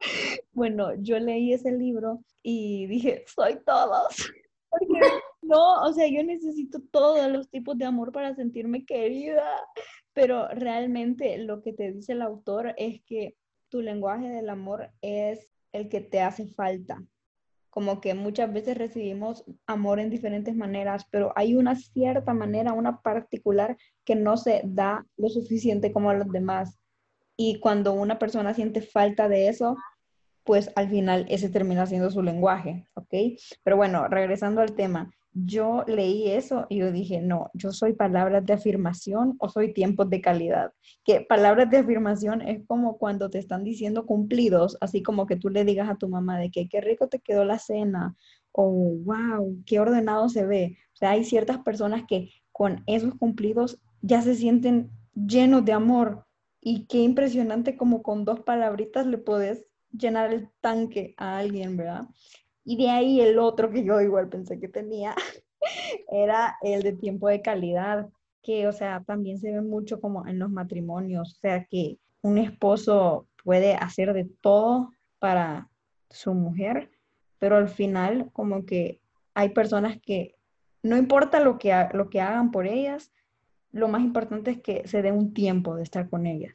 bueno, 0.52 0.94
yo 1.02 1.18
leí 1.18 1.52
ese 1.52 1.70
libro 1.70 2.24
y 2.42 2.86
dije, 2.86 3.24
soy 3.26 3.58
todos. 3.62 4.06
Porque 4.70 5.00
no, 5.42 5.82
o 5.82 5.92
sea, 5.92 6.08
yo 6.08 6.24
necesito 6.24 6.80
todos 6.90 7.30
los 7.30 7.50
tipos 7.50 7.76
de 7.76 7.84
amor 7.84 8.10
para 8.10 8.34
sentirme 8.34 8.86
querida, 8.86 9.44
pero 10.14 10.48
realmente 10.48 11.36
lo 11.36 11.60
que 11.60 11.74
te 11.74 11.92
dice 11.92 12.12
el 12.12 12.22
autor 12.22 12.74
es 12.78 13.02
que 13.04 13.36
tu 13.68 13.82
lenguaje 13.82 14.30
del 14.30 14.48
amor 14.48 14.92
es 15.02 15.46
el 15.72 15.90
que 15.90 16.00
te 16.00 16.22
hace 16.22 16.46
falta. 16.46 17.04
Como 17.74 18.00
que 18.00 18.14
muchas 18.14 18.52
veces 18.52 18.78
recibimos 18.78 19.44
amor 19.66 19.98
en 19.98 20.08
diferentes 20.08 20.54
maneras, 20.54 21.06
pero 21.10 21.32
hay 21.34 21.56
una 21.56 21.74
cierta 21.74 22.32
manera, 22.32 22.72
una 22.72 23.02
particular 23.02 23.76
que 24.04 24.14
no 24.14 24.36
se 24.36 24.62
da 24.64 25.04
lo 25.16 25.28
suficiente 25.28 25.92
como 25.92 26.10
a 26.10 26.14
los 26.14 26.30
demás. 26.30 26.78
Y 27.36 27.58
cuando 27.58 27.92
una 27.92 28.20
persona 28.20 28.54
siente 28.54 28.80
falta 28.80 29.28
de 29.28 29.48
eso, 29.48 29.76
pues 30.44 30.70
al 30.76 30.88
final 30.88 31.26
ese 31.28 31.48
termina 31.48 31.86
siendo 31.86 32.10
su 32.10 32.22
lenguaje, 32.22 32.86
¿ok? 32.94 33.14
Pero 33.62 33.76
bueno, 33.76 34.06
regresando 34.08 34.60
al 34.60 34.74
tema, 34.74 35.10
yo 35.32 35.84
leí 35.88 36.30
eso 36.30 36.66
y 36.68 36.78
yo 36.78 36.92
dije, 36.92 37.20
no, 37.20 37.50
yo 37.54 37.72
soy 37.72 37.92
palabras 37.94 38.46
de 38.46 38.52
afirmación 38.52 39.34
o 39.40 39.48
soy 39.48 39.72
tiempos 39.72 40.08
de 40.08 40.20
calidad. 40.20 40.72
Que 41.04 41.22
palabras 41.22 41.68
de 41.70 41.78
afirmación 41.78 42.40
es 42.40 42.64
como 42.66 42.98
cuando 42.98 43.30
te 43.30 43.38
están 43.38 43.64
diciendo 43.64 44.06
cumplidos, 44.06 44.78
así 44.80 45.02
como 45.02 45.26
que 45.26 45.36
tú 45.36 45.48
le 45.48 45.64
digas 45.64 45.88
a 45.88 45.96
tu 45.96 46.08
mamá 46.08 46.38
de 46.38 46.50
que 46.50 46.68
qué 46.68 46.80
rico 46.80 47.08
te 47.08 47.18
quedó 47.18 47.44
la 47.44 47.58
cena 47.58 48.14
o 48.52 48.70
wow, 49.04 49.58
qué 49.66 49.80
ordenado 49.80 50.28
se 50.28 50.46
ve. 50.46 50.78
O 50.92 50.96
sea, 50.96 51.10
hay 51.10 51.24
ciertas 51.24 51.58
personas 51.58 52.04
que 52.06 52.30
con 52.52 52.84
esos 52.86 53.14
cumplidos 53.16 53.80
ya 54.02 54.22
se 54.22 54.36
sienten 54.36 54.90
llenos 55.14 55.64
de 55.64 55.72
amor 55.72 56.26
y 56.60 56.86
qué 56.86 56.98
impresionante 56.98 57.76
como 57.76 58.02
con 58.02 58.24
dos 58.24 58.40
palabritas 58.40 59.06
le 59.06 59.18
puedes 59.18 59.66
llenar 59.96 60.32
el 60.32 60.48
tanque 60.60 61.14
a 61.16 61.38
alguien, 61.38 61.76
¿verdad? 61.76 62.04
Y 62.64 62.76
de 62.76 62.90
ahí 62.90 63.20
el 63.20 63.38
otro 63.38 63.70
que 63.70 63.84
yo 63.84 64.00
igual 64.00 64.28
pensé 64.28 64.58
que 64.58 64.68
tenía, 64.68 65.14
era 66.10 66.56
el 66.62 66.82
de 66.82 66.92
tiempo 66.92 67.28
de 67.28 67.42
calidad, 67.42 68.08
que, 68.42 68.66
o 68.66 68.72
sea, 68.72 69.02
también 69.04 69.38
se 69.38 69.52
ve 69.52 69.62
mucho 69.62 70.00
como 70.00 70.26
en 70.26 70.38
los 70.38 70.50
matrimonios, 70.50 71.32
o 71.36 71.40
sea, 71.40 71.64
que 71.64 71.98
un 72.22 72.38
esposo 72.38 73.28
puede 73.42 73.74
hacer 73.74 74.12
de 74.12 74.24
todo 74.24 74.90
para 75.18 75.70
su 76.10 76.34
mujer, 76.34 76.90
pero 77.38 77.56
al 77.56 77.68
final 77.68 78.30
como 78.32 78.64
que 78.64 79.00
hay 79.34 79.50
personas 79.50 79.98
que 80.00 80.36
no 80.82 80.96
importa 80.96 81.40
lo 81.40 81.58
que, 81.58 81.74
lo 81.92 82.10
que 82.10 82.20
hagan 82.20 82.50
por 82.50 82.66
ellas, 82.66 83.12
lo 83.72 83.88
más 83.88 84.02
importante 84.02 84.52
es 84.52 84.62
que 84.62 84.86
se 84.86 85.02
dé 85.02 85.12
un 85.12 85.34
tiempo 85.34 85.74
de 85.74 85.82
estar 85.82 86.08
con 86.08 86.26
ellas. 86.26 86.54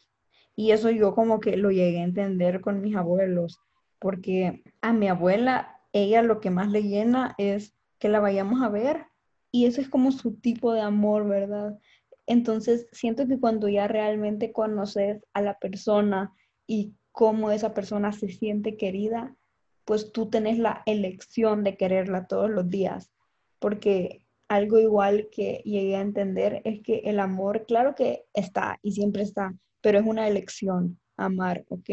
Y 0.59 0.73
eso 0.73 0.91
yo 0.91 1.15
como 1.15 1.39
que 1.39 1.55
lo 1.55 1.71
llegué 1.71 2.01
a 2.01 2.03
entender 2.03 2.59
con 2.59 2.81
mis 2.81 2.93
abuelos, 2.93 3.61
porque 3.97 4.61
a 4.81 4.91
mi 4.91 5.07
abuela, 5.07 5.79
ella 5.93 6.21
lo 6.21 6.41
que 6.41 6.49
más 6.49 6.69
le 6.69 6.83
llena 6.83 7.33
es 7.37 7.77
que 7.97 8.09
la 8.09 8.19
vayamos 8.19 8.61
a 8.61 8.67
ver 8.67 9.05
y 9.53 9.67
eso 9.67 9.79
es 9.79 9.87
como 9.87 10.11
su 10.11 10.33
tipo 10.33 10.73
de 10.73 10.81
amor, 10.81 11.29
¿verdad? 11.29 11.79
Entonces, 12.25 12.89
siento 12.91 13.25
que 13.25 13.39
cuando 13.39 13.69
ya 13.69 13.87
realmente 13.87 14.51
conoces 14.51 15.23
a 15.31 15.41
la 15.41 15.57
persona 15.57 16.33
y 16.67 16.93
cómo 17.13 17.51
esa 17.51 17.73
persona 17.73 18.11
se 18.11 18.27
siente 18.27 18.75
querida, 18.75 19.37
pues 19.85 20.11
tú 20.11 20.29
tenés 20.29 20.59
la 20.59 20.83
elección 20.85 21.63
de 21.63 21.77
quererla 21.77 22.27
todos 22.27 22.49
los 22.49 22.69
días, 22.69 23.13
porque 23.59 24.25
algo 24.49 24.77
igual 24.77 25.29
que 25.31 25.61
llegué 25.63 25.95
a 25.95 26.01
entender 26.01 26.61
es 26.65 26.81
que 26.81 26.97
el 27.05 27.21
amor, 27.21 27.65
claro 27.65 27.95
que 27.95 28.25
está 28.33 28.77
y 28.83 28.91
siempre 28.91 29.23
está, 29.23 29.57
pero 29.81 29.99
es 29.99 30.05
una 30.05 30.27
elección 30.27 30.99
amar, 31.17 31.65
¿ok? 31.69 31.89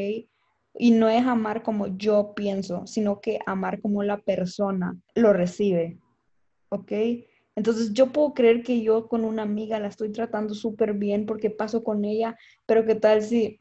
Y 0.79 0.91
no 0.91 1.09
es 1.09 1.25
amar 1.27 1.63
como 1.63 1.87
yo 1.97 2.35
pienso, 2.35 2.87
sino 2.87 3.21
que 3.21 3.39
amar 3.47 3.81
como 3.81 4.03
la 4.03 4.19
persona 4.19 4.97
lo 5.15 5.33
recibe, 5.33 5.99
¿ok? 6.69 6.93
Entonces 7.57 7.95
yo 7.95 8.13
puedo 8.13 8.35
creer 8.35 8.63
que 8.63 8.83
yo 8.83 9.09
con 9.09 9.25
una 9.25 9.43
amiga 9.43 9.81
la 9.81 9.89
estoy 9.89 10.13
tratando 10.13 10.55
súper 10.55 10.93
bien 10.93 11.25
porque 11.25 11.49
paso 11.51 11.83
con 11.83 12.05
ella, 12.05 12.37
pero 12.67 12.85
¿qué 12.85 12.95
tal 12.95 13.23
si 13.23 13.61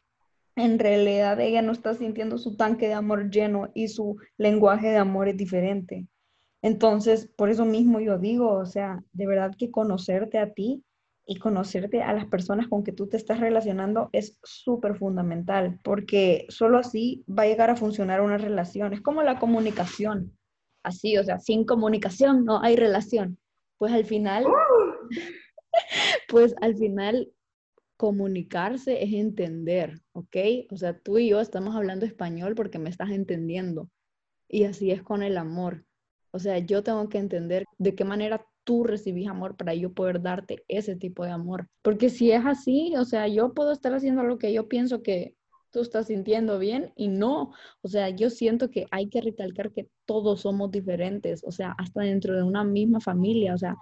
en 0.57 0.79
realidad 0.79 1.39
ella 1.39 1.61
no 1.61 1.71
está 1.71 1.93
sintiendo 1.93 2.37
su 2.37 2.57
tanque 2.57 2.87
de 2.87 2.93
amor 2.93 3.29
lleno 3.29 3.71
y 3.73 3.87
su 3.87 4.17
lenguaje 4.37 4.89
de 4.89 4.97
amor 4.97 5.29
es 5.29 5.37
diferente? 5.37 6.07
Entonces, 6.61 7.31
por 7.37 7.49
eso 7.49 7.63
mismo 7.63 7.99
yo 8.01 8.17
digo, 8.17 8.51
o 8.51 8.65
sea, 8.65 9.03
de 9.13 9.27
verdad 9.27 9.53
que 9.57 9.71
conocerte 9.71 10.39
a 10.39 10.51
ti 10.51 10.83
y 11.25 11.37
conocerte 11.37 12.03
a 12.03 12.13
las 12.13 12.25
personas 12.25 12.67
con 12.67 12.83
que 12.83 12.91
tú 12.91 13.07
te 13.07 13.17
estás 13.17 13.39
relacionando 13.39 14.09
es 14.11 14.39
súper 14.43 14.95
fundamental, 14.95 15.79
porque 15.83 16.45
solo 16.49 16.77
así 16.77 17.25
va 17.27 17.43
a 17.43 17.47
llegar 17.47 17.69
a 17.69 17.75
funcionar 17.75 18.21
una 18.21 18.37
relación. 18.37 18.93
Es 18.93 19.01
como 19.01 19.23
la 19.23 19.39
comunicación, 19.39 20.37
así, 20.83 21.17
o 21.17 21.23
sea, 21.23 21.39
sin 21.39 21.65
comunicación 21.65 22.45
no 22.45 22.61
hay 22.61 22.75
relación 22.75 23.39
pues 23.77 23.93
al 23.93 24.05
final, 24.05 24.45
pues 26.29 26.55
al 26.61 26.75
final 26.75 27.31
comunicarse 27.97 29.03
es 29.03 29.13
entender, 29.13 30.01
¿ok? 30.13 30.35
O 30.71 30.77
sea, 30.77 30.97
tú 30.97 31.17
y 31.17 31.29
yo 31.29 31.39
estamos 31.39 31.75
hablando 31.75 32.05
español 32.05 32.55
porque 32.55 32.79
me 32.79 32.89
estás 32.89 33.11
entendiendo. 33.11 33.89
Y 34.47 34.65
así 34.65 34.91
es 34.91 35.01
con 35.01 35.23
el 35.23 35.37
amor. 35.37 35.85
O 36.31 36.39
sea, 36.39 36.59
yo 36.59 36.83
tengo 36.83 37.07
que 37.09 37.17
entender 37.17 37.65
de 37.77 37.95
qué 37.95 38.03
manera 38.03 38.45
tú 38.65 38.83
recibís 38.83 39.29
amor 39.29 39.55
para 39.55 39.73
yo 39.73 39.93
poder 39.93 40.21
darte 40.21 40.65
ese 40.67 40.97
tipo 40.97 41.23
de 41.23 41.31
amor. 41.31 41.69
Porque 41.81 42.09
si 42.09 42.31
es 42.31 42.45
así, 42.45 42.93
o 42.97 43.05
sea, 43.05 43.29
yo 43.29 43.53
puedo 43.53 43.71
estar 43.71 43.93
haciendo 43.93 44.23
lo 44.23 44.37
que 44.37 44.51
yo 44.51 44.67
pienso 44.67 45.01
que 45.01 45.35
tú 45.71 45.81
estás 45.81 46.07
sintiendo 46.07 46.59
bien 46.59 46.91
y 46.97 47.07
no. 47.07 47.53
O 47.81 47.87
sea, 47.87 48.09
yo 48.09 48.29
siento 48.29 48.69
que 48.71 48.87
hay 48.91 49.07
que 49.07 49.21
recalcar 49.21 49.71
que 49.71 49.87
todos 50.05 50.41
somos 50.41 50.71
diferentes, 50.71 51.43
o 51.45 51.51
sea, 51.51 51.73
hasta 51.77 52.01
dentro 52.01 52.35
de 52.35 52.43
una 52.43 52.63
misma 52.63 52.99
familia, 52.99 53.53
o 53.53 53.57
sea, 53.57 53.77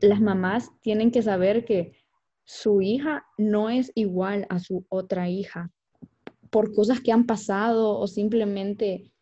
las 0.00 0.20
mamás 0.20 0.70
tienen 0.82 1.10
que 1.10 1.22
saber 1.22 1.64
que 1.64 1.92
su 2.44 2.82
hija 2.82 3.24
no 3.38 3.70
es 3.70 3.92
igual 3.94 4.46
a 4.48 4.58
su 4.58 4.84
otra 4.88 5.28
hija 5.28 5.70
por 6.50 6.74
cosas 6.74 7.00
que 7.00 7.12
han 7.12 7.24
pasado 7.24 7.98
o 7.98 8.06
simplemente 8.06 9.12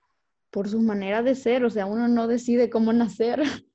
por 0.50 0.68
sus 0.68 0.82
maneras 0.82 1.24
de 1.24 1.34
ser, 1.34 1.64
o 1.64 1.70
sea, 1.70 1.86
uno 1.86 2.08
no 2.08 2.26
decide 2.26 2.70
cómo 2.70 2.92
nacer, 2.92 3.42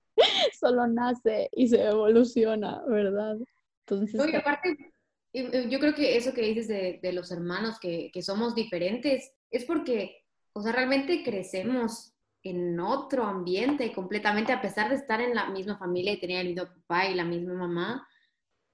solo 0.64 0.88
nace 0.88 1.50
y 1.52 1.68
se 1.68 1.84
evoluciona, 1.84 2.82
¿verdad? 2.88 3.38
Entonces, 3.86 4.36
aparte, 4.36 4.94
eh, 5.34 5.68
yo 5.70 5.80
creo 5.80 5.94
que 5.94 6.16
eso 6.16 6.34
que 6.34 6.42
dices 6.42 6.68
de, 6.68 7.14
los 7.14 7.32
hermanos, 7.32 7.80
que, 7.80 8.12
somos 8.22 8.56
diferentes, 8.56 9.32
es 9.52 9.66
porque, 9.66 10.24
o 10.54 10.62
sea, 10.62 10.72
realmente 10.72 11.24
crecemos 11.24 12.14
en 12.44 12.80
otro 12.80 13.24
ambiente 13.24 13.92
completamente, 13.94 14.54
a 14.54 14.62
pesar 14.62 14.90
de 14.90 14.96
estar 14.96 15.22
en 15.22 15.36
la 15.36 15.50
misma 15.50 15.78
familia 15.78 16.14
y 16.14 16.20
tener 16.20 16.42
el 16.42 16.54
mismo 16.54 16.66
papá 16.66 17.08
y 17.08 17.16
la 17.16 17.26
misma 17.26 17.54
mamá, 17.54 18.08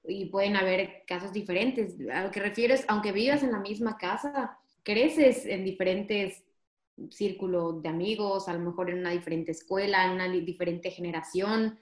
y 0.03 0.25
pueden 0.25 0.55
haber 0.55 1.03
casos 1.07 1.33
diferentes. 1.33 1.95
A 2.11 2.23
lo 2.23 2.31
que 2.31 2.39
refieres, 2.39 2.85
aunque 2.87 3.11
vivas 3.11 3.43
en 3.43 3.51
la 3.51 3.59
misma 3.59 3.97
casa, 3.97 4.57
creces 4.83 5.45
en 5.45 5.63
diferentes 5.63 6.43
círculos 7.09 7.81
de 7.81 7.89
amigos, 7.89 8.47
a 8.47 8.53
lo 8.53 8.59
mejor 8.59 8.89
en 8.89 8.99
una 8.99 9.11
diferente 9.11 9.51
escuela, 9.51 10.05
en 10.05 10.11
una 10.11 10.27
diferente 10.27 10.91
generación, 10.91 11.79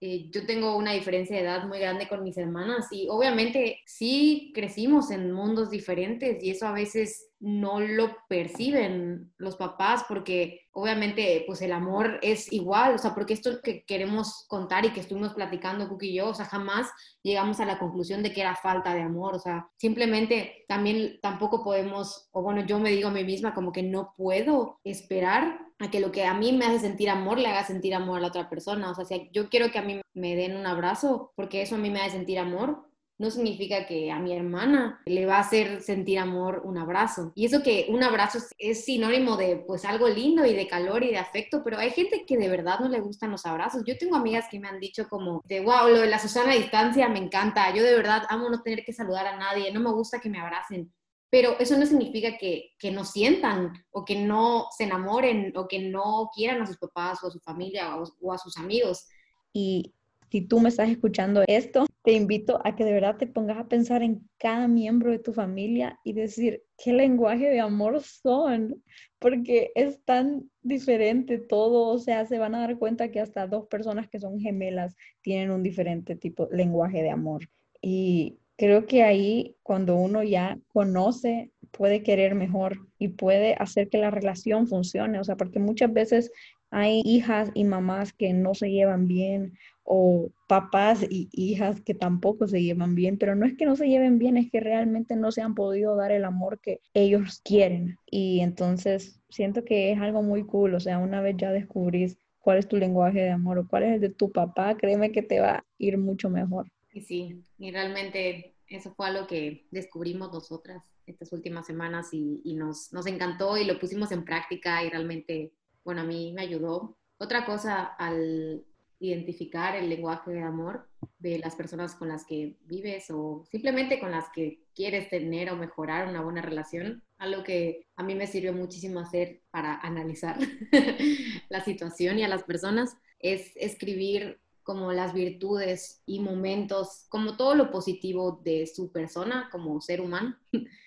eh, 0.00 0.28
yo 0.30 0.44
tengo 0.44 0.76
una 0.76 0.92
diferencia 0.92 1.36
de 1.36 1.42
edad 1.42 1.66
muy 1.66 1.78
grande 1.78 2.08
con 2.08 2.22
mis 2.22 2.36
hermanas 2.36 2.88
y 2.90 3.06
obviamente 3.08 3.80
sí 3.86 4.52
crecimos 4.54 5.10
en 5.10 5.32
mundos 5.32 5.70
diferentes 5.70 6.42
y 6.42 6.50
eso 6.50 6.66
a 6.66 6.72
veces 6.72 7.30
no 7.38 7.80
lo 7.80 8.16
perciben 8.28 9.32
los 9.38 9.56
papás 9.56 10.04
porque 10.08 10.62
obviamente 10.72 11.44
pues 11.46 11.62
el 11.62 11.72
amor 11.72 12.18
es 12.22 12.52
igual, 12.52 12.94
o 12.94 12.98
sea, 12.98 13.14
porque 13.14 13.34
esto 13.34 13.60
que 13.62 13.84
queremos 13.84 14.44
contar 14.48 14.84
y 14.84 14.92
que 14.92 15.00
estuvimos 15.00 15.34
platicando 15.34 15.88
Cookie 15.88 16.10
y 16.10 16.14
yo, 16.14 16.28
o 16.28 16.34
sea, 16.34 16.46
jamás 16.46 16.90
llegamos 17.22 17.60
a 17.60 17.66
la 17.66 17.78
conclusión 17.78 18.22
de 18.22 18.32
que 18.32 18.40
era 18.40 18.56
falta 18.56 18.94
de 18.94 19.02
amor, 19.02 19.34
o 19.34 19.38
sea, 19.38 19.68
simplemente 19.76 20.64
también 20.68 21.18
tampoco 21.22 21.62
podemos, 21.62 22.28
o 22.32 22.42
bueno, 22.42 22.64
yo 22.66 22.78
me 22.78 22.90
digo 22.90 23.08
a 23.08 23.12
mí 23.12 23.24
misma 23.24 23.54
como 23.54 23.72
que 23.72 23.82
no 23.82 24.14
puedo 24.16 24.80
esperar 24.84 25.63
a 25.78 25.90
que 25.90 26.00
lo 26.00 26.12
que 26.12 26.24
a 26.24 26.34
mí 26.34 26.52
me 26.52 26.66
hace 26.66 26.78
sentir 26.78 27.10
amor 27.10 27.38
le 27.38 27.48
haga 27.48 27.64
sentir 27.64 27.94
amor 27.94 28.18
a 28.18 28.20
la 28.20 28.28
otra 28.28 28.48
persona, 28.48 28.90
o 28.90 28.94
sea, 28.94 29.04
si 29.04 29.28
yo 29.32 29.48
quiero 29.48 29.70
que 29.70 29.78
a 29.78 29.82
mí 29.82 30.00
me 30.14 30.36
den 30.36 30.56
un 30.56 30.66
abrazo 30.66 31.32
porque 31.36 31.62
eso 31.62 31.74
a 31.74 31.78
mí 31.78 31.90
me 31.90 32.00
hace 32.00 32.12
sentir 32.12 32.38
amor, 32.38 32.88
no 33.18 33.30
significa 33.30 33.86
que 33.86 34.10
a 34.10 34.18
mi 34.18 34.32
hermana 34.32 35.00
le 35.06 35.26
va 35.26 35.36
a 35.36 35.40
hacer 35.40 35.80
sentir 35.82 36.18
amor 36.18 36.62
un 36.64 36.78
abrazo. 36.78 37.32
Y 37.34 37.46
eso 37.46 37.62
que 37.62 37.86
un 37.88 38.02
abrazo 38.02 38.38
es, 38.58 38.84
sinónimo 38.84 39.36
de 39.36 39.56
pues 39.66 39.84
algo 39.84 40.08
lindo 40.08 40.44
y 40.44 40.54
de 40.54 40.66
calor 40.66 41.04
y 41.04 41.10
de 41.10 41.18
afecto, 41.18 41.62
pero 41.62 41.78
hay 41.78 41.90
gente 41.90 42.24
que 42.26 42.36
de 42.36 42.48
verdad 42.48 42.80
no 42.80 42.88
le 42.88 43.00
gustan 43.00 43.30
los 43.30 43.46
abrazos. 43.46 43.84
Yo 43.86 43.96
tengo 43.96 44.16
amigas 44.16 44.46
que 44.50 44.58
me 44.58 44.68
han 44.68 44.80
dicho 44.80 45.08
como 45.08 45.42
de, 45.44 45.60
wow, 45.60 45.88
lo 45.88 46.00
de 46.00 46.08
la 46.08 46.18
Susana 46.18 46.52
a 46.52 46.56
distancia 46.56 47.08
me 47.08 47.20
encanta, 47.20 47.72
yo 47.74 47.82
de 47.82 47.94
verdad 47.94 48.24
amo 48.28 48.50
no 48.50 48.62
tener 48.62 48.84
que 48.84 48.92
saludar 48.92 49.26
a 49.26 49.36
nadie, 49.36 49.72
no 49.72 49.80
me 49.80 49.92
gusta 49.92 50.20
que 50.20 50.28
me 50.28 50.40
abracen. 50.40 50.92
Pero 51.34 51.58
eso 51.58 51.76
no 51.76 51.84
significa 51.84 52.38
que, 52.38 52.74
que 52.78 52.92
no 52.92 53.04
sientan 53.04 53.72
o 53.90 54.04
que 54.04 54.14
no 54.14 54.66
se 54.70 54.84
enamoren 54.84 55.52
o 55.56 55.66
que 55.66 55.80
no 55.80 56.30
quieran 56.32 56.62
a 56.62 56.66
sus 56.66 56.76
papás 56.76 57.24
o 57.24 57.26
a 57.26 57.30
su 57.32 57.40
familia 57.40 57.96
o, 57.96 58.04
o 58.20 58.32
a 58.32 58.38
sus 58.38 58.56
amigos. 58.56 59.08
Y 59.52 59.94
si 60.30 60.42
tú 60.42 60.60
me 60.60 60.68
estás 60.68 60.90
escuchando 60.90 61.42
esto, 61.48 61.86
te 62.04 62.12
invito 62.12 62.60
a 62.64 62.76
que 62.76 62.84
de 62.84 62.92
verdad 62.92 63.16
te 63.16 63.26
pongas 63.26 63.58
a 63.58 63.66
pensar 63.66 64.04
en 64.04 64.30
cada 64.38 64.68
miembro 64.68 65.10
de 65.10 65.18
tu 65.18 65.32
familia 65.32 65.98
y 66.04 66.12
decir 66.12 66.62
qué 66.78 66.92
lenguaje 66.92 67.50
de 67.50 67.58
amor 67.58 68.00
son, 68.00 68.80
porque 69.18 69.72
es 69.74 70.04
tan 70.04 70.48
diferente 70.62 71.38
todo, 71.38 71.88
o 71.88 71.98
sea, 71.98 72.26
se 72.26 72.38
van 72.38 72.54
a 72.54 72.60
dar 72.60 72.78
cuenta 72.78 73.10
que 73.10 73.18
hasta 73.18 73.48
dos 73.48 73.66
personas 73.66 74.08
que 74.08 74.20
son 74.20 74.38
gemelas 74.38 74.94
tienen 75.20 75.50
un 75.50 75.64
diferente 75.64 76.14
tipo 76.14 76.48
lenguaje 76.52 77.02
de 77.02 77.10
amor. 77.10 77.48
Y 77.82 78.38
creo 78.56 78.86
que 78.86 79.02
ahí 79.02 79.56
cuando 79.62 79.96
uno 79.96 80.22
ya 80.22 80.58
conoce 80.68 81.50
puede 81.70 82.02
querer 82.02 82.34
mejor 82.34 82.78
y 82.98 83.08
puede 83.08 83.54
hacer 83.54 83.88
que 83.88 83.98
la 83.98 84.10
relación 84.10 84.68
funcione, 84.68 85.18
o 85.18 85.24
sea, 85.24 85.36
porque 85.36 85.58
muchas 85.58 85.92
veces 85.92 86.30
hay 86.70 87.02
hijas 87.04 87.50
y 87.54 87.64
mamás 87.64 88.12
que 88.12 88.32
no 88.32 88.54
se 88.54 88.70
llevan 88.70 89.06
bien 89.06 89.56
o 89.84 90.30
papás 90.48 91.04
y 91.08 91.28
hijas 91.32 91.80
que 91.82 91.94
tampoco 91.94 92.48
se 92.48 92.62
llevan 92.62 92.94
bien, 92.94 93.18
pero 93.18 93.34
no 93.36 93.46
es 93.46 93.54
que 93.56 93.66
no 93.66 93.76
se 93.76 93.88
lleven 93.88 94.18
bien, 94.18 94.36
es 94.36 94.50
que 94.50 94.60
realmente 94.60 95.14
no 95.14 95.30
se 95.30 95.42
han 95.42 95.54
podido 95.54 95.94
dar 95.94 96.10
el 96.10 96.24
amor 96.24 96.58
que 96.60 96.80
ellos 96.94 97.40
quieren. 97.44 97.98
Y 98.10 98.40
entonces 98.40 99.20
siento 99.28 99.64
que 99.64 99.92
es 99.92 100.00
algo 100.00 100.22
muy 100.22 100.44
cool, 100.44 100.74
o 100.74 100.80
sea, 100.80 100.98
una 100.98 101.20
vez 101.20 101.36
ya 101.36 101.52
descubrís 101.52 102.18
cuál 102.40 102.58
es 102.58 102.68
tu 102.68 102.76
lenguaje 102.76 103.20
de 103.20 103.30
amor 103.30 103.58
o 103.58 103.68
cuál 103.68 103.84
es 103.84 103.94
el 103.94 104.00
de 104.00 104.10
tu 104.10 104.32
papá, 104.32 104.76
créeme 104.76 105.12
que 105.12 105.22
te 105.22 105.40
va 105.40 105.56
a 105.56 105.64
ir 105.78 105.98
mucho 105.98 106.30
mejor. 106.30 106.66
Y 106.94 107.02
sí, 107.02 107.44
y 107.58 107.72
realmente 107.72 108.54
eso 108.68 108.94
fue 108.94 109.08
algo 109.08 109.26
que 109.26 109.66
descubrimos 109.70 110.32
nosotras 110.32 110.82
estas 111.06 111.32
últimas 111.32 111.66
semanas 111.66 112.08
y, 112.12 112.54
nos, 112.54 112.92
nos 112.92 113.06
encantó 113.06 113.58
y 113.58 113.64
lo 113.64 113.78
pusimos 113.78 114.10
en 114.12 114.24
práctica 114.24 114.82
y 114.82 114.88
realmente 114.88 115.52
bueno, 115.84 116.00
a 116.00 116.04
mí 116.04 116.32
me 116.32 116.42
ayudó. 116.42 116.96
Otra 117.18 117.44
cosa 117.44 117.84
al 117.84 118.64
identificar 118.98 119.76
el 119.76 119.90
lenguaje 119.90 120.30
de 120.30 120.42
amor 120.42 120.88
de 121.18 121.38
las 121.38 121.54
personas 121.56 121.94
con 121.94 122.08
las 122.08 122.24
que 122.24 122.56
vives 122.64 123.10
o 123.10 123.44
simplemente 123.50 124.00
con 124.00 124.10
las 124.10 124.30
que 124.30 124.62
quieres 124.74 125.10
tener 125.10 125.50
o 125.50 125.56
mejorar 125.56 126.08
una 126.08 126.22
buena 126.22 126.40
relación, 126.40 127.02
algo 127.18 127.42
que 127.42 127.86
a 127.96 128.02
mí 128.02 128.14
me 128.14 128.26
sirvió 128.26 128.52
muchísimo 128.52 129.00
hacer 129.00 129.42
para 129.50 129.76
analizar 129.80 130.38
la 131.50 131.62
situación 131.62 132.18
y 132.18 132.24
a 132.24 132.28
las 132.28 132.44
personas, 132.44 132.96
es 133.18 133.52
escribir 133.56 134.40
como 134.64 134.92
las 134.92 135.14
virtudes 135.14 136.02
y 136.06 136.20
momentos, 136.20 137.06
como 137.08 137.36
todo 137.36 137.54
lo 137.54 137.70
positivo 137.70 138.40
de 138.42 138.66
su 138.66 138.90
persona 138.90 139.48
como 139.52 139.80
ser 139.80 140.00
humano. 140.00 140.36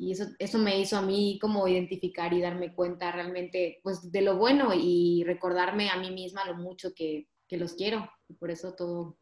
Y 0.00 0.12
eso, 0.12 0.26
eso 0.38 0.58
me 0.58 0.78
hizo 0.78 0.96
a 0.96 1.02
mí 1.02 1.40
como 1.42 1.66
identificar 1.66 2.32
y 2.32 2.40
darme 2.40 2.72
cuenta 2.72 3.10
realmente 3.10 3.80
pues 3.82 4.12
de 4.12 4.22
lo 4.22 4.36
bueno 4.36 4.70
y 4.72 5.24
recordarme 5.26 5.90
a 5.90 5.96
mí 5.96 6.12
misma 6.12 6.44
lo 6.44 6.54
mucho 6.54 6.94
que, 6.94 7.26
que 7.48 7.56
los 7.56 7.72
quiero. 7.74 8.08
Y 8.28 8.34
por 8.34 8.52
eso 8.52 8.74
todo 8.76 9.18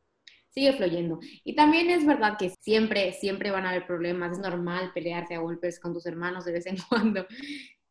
sigue 0.51 0.73
fluyendo. 0.73 1.19
Y 1.45 1.55
también 1.55 1.91
es 1.91 2.07
verdad 2.07 2.37
que 2.39 2.51
siempre, 2.61 3.13
siempre 3.13 3.51
van 3.51 3.67
a 3.67 3.71
haber 3.71 3.87
problemas. 3.87 4.33
Es 4.33 4.39
normal 4.39 4.91
pelearse 4.95 5.35
a 5.35 5.41
golpes 5.41 5.79
con 5.79 5.93
tus 5.93 6.07
hermanos 6.07 6.45
de 6.45 6.53
vez 6.53 6.67
en 6.67 6.77
cuando. 6.89 7.27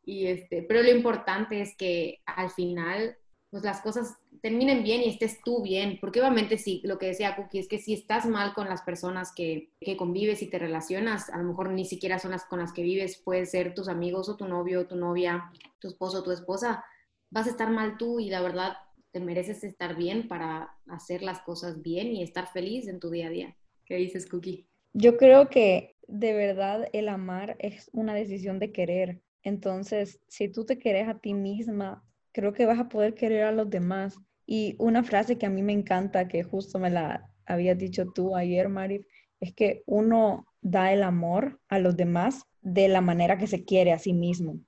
Y 0.04 0.28
este, 0.28 0.64
pero 0.64 0.84
lo 0.84 0.92
importante 0.92 1.62
es 1.62 1.76
que 1.78 2.22
al 2.26 2.50
final 2.50 3.18
pues 3.50 3.64
las 3.64 3.82
cosas 3.82 4.18
terminen 4.42 4.84
bien 4.84 5.02
y 5.02 5.10
estés 5.10 5.42
tú 5.44 5.62
bien, 5.62 5.98
porque 6.02 6.20
obviamente 6.20 6.58
sí, 6.58 6.82
lo 6.84 6.98
que 6.98 7.08
decía 7.08 7.36
Cookie 7.36 7.60
es 7.60 7.68
que 7.68 7.80
si 7.80 7.94
estás 7.94 8.26
mal 8.26 8.54
con 8.54 8.68
las 8.68 8.82
personas 8.82 9.32
que, 9.34 9.72
que, 9.80 9.98
convives 9.98 10.42
y 10.42 10.50
te 10.50 10.60
relacionas, 10.60 11.30
a 11.30 11.38
lo 11.38 11.46
mejor 11.46 11.72
ni 11.72 11.86
siquiera 11.86 12.20
son 12.20 12.32
las 12.32 12.46
con 12.46 12.60
las 12.60 12.74
que 12.74 12.84
vives, 12.84 13.18
puede 13.18 13.46
ser 13.46 13.74
tus 13.74 13.88
amigos 13.88 14.30
o 14.30 14.36
tu 14.36 14.48
novio 14.48 14.82
o 14.82 14.88
tu 14.88 14.96
novia, 14.96 15.52
tu 15.80 15.88
esposo 15.88 16.20
o 16.20 16.24
tu 16.24 16.32
esposa, 16.32 16.84
vas 17.30 17.48
a 17.48 17.52
estar 17.52 17.70
mal 17.70 17.98
tú 17.98 18.20
y 18.20 18.30
la 18.30 18.42
verdad 18.42 18.74
te 19.12 19.20
mereces 19.20 19.64
estar 19.64 19.96
bien 19.96 20.28
para 20.28 20.76
hacer 20.88 21.24
las 21.24 21.40
cosas 21.42 21.82
bien 21.82 22.12
y 22.12 22.22
estar 22.22 22.52
feliz 22.52 22.88
en 22.88 23.00
tu 23.00 23.10
día 23.10 23.28
a 23.28 23.30
día. 23.30 23.56
¿Qué 23.86 23.96
dices, 23.96 24.28
Cookie? 24.28 24.68
Yo 24.94 25.18
creo 25.18 25.50
que 25.50 25.96
de 26.08 26.34
verdad 26.34 26.90
el 26.94 27.10
amar 27.10 27.56
es 27.60 27.90
una 27.94 28.14
decisión 28.14 28.60
de 28.60 28.72
querer. 28.72 29.22
Entonces, 29.44 30.20
si 30.28 30.50
tú 30.50 30.66
te 30.66 30.78
quieres 30.78 31.08
a 31.08 31.20
ti 31.20 31.34
misma, 31.34 32.04
creo 32.36 32.52
que 32.52 32.66
vas 32.66 32.80
a 32.80 32.90
poder 32.90 33.16
querer 33.16 33.46
a 33.46 33.54
los 33.54 33.70
demás. 33.70 34.18
Y 34.46 34.76
una 34.78 35.04
frase 35.04 35.38
que 35.38 35.46
a 35.46 35.50
mí 35.50 35.64
me 35.64 35.72
encanta, 35.72 36.28
que 36.28 36.44
justo 36.44 36.80
me 36.80 36.90
la 36.90 37.32
habías 37.46 37.78
dicho 37.78 38.12
tú 38.14 38.36
ayer, 38.36 38.68
Marif, 38.68 39.06
es 39.40 39.54
que 39.54 39.84
uno 39.86 40.46
da 40.62 40.92
el 40.92 41.04
amor 41.04 41.62
a 41.70 41.80
los 41.80 41.96
demás 41.96 42.44
de 42.62 42.90
la 42.90 43.00
manera 43.00 43.38
que 43.38 43.48
se 43.48 43.64
quiere 43.64 43.94
a 43.94 44.00
sí 44.00 44.12
mismo. 44.12 44.60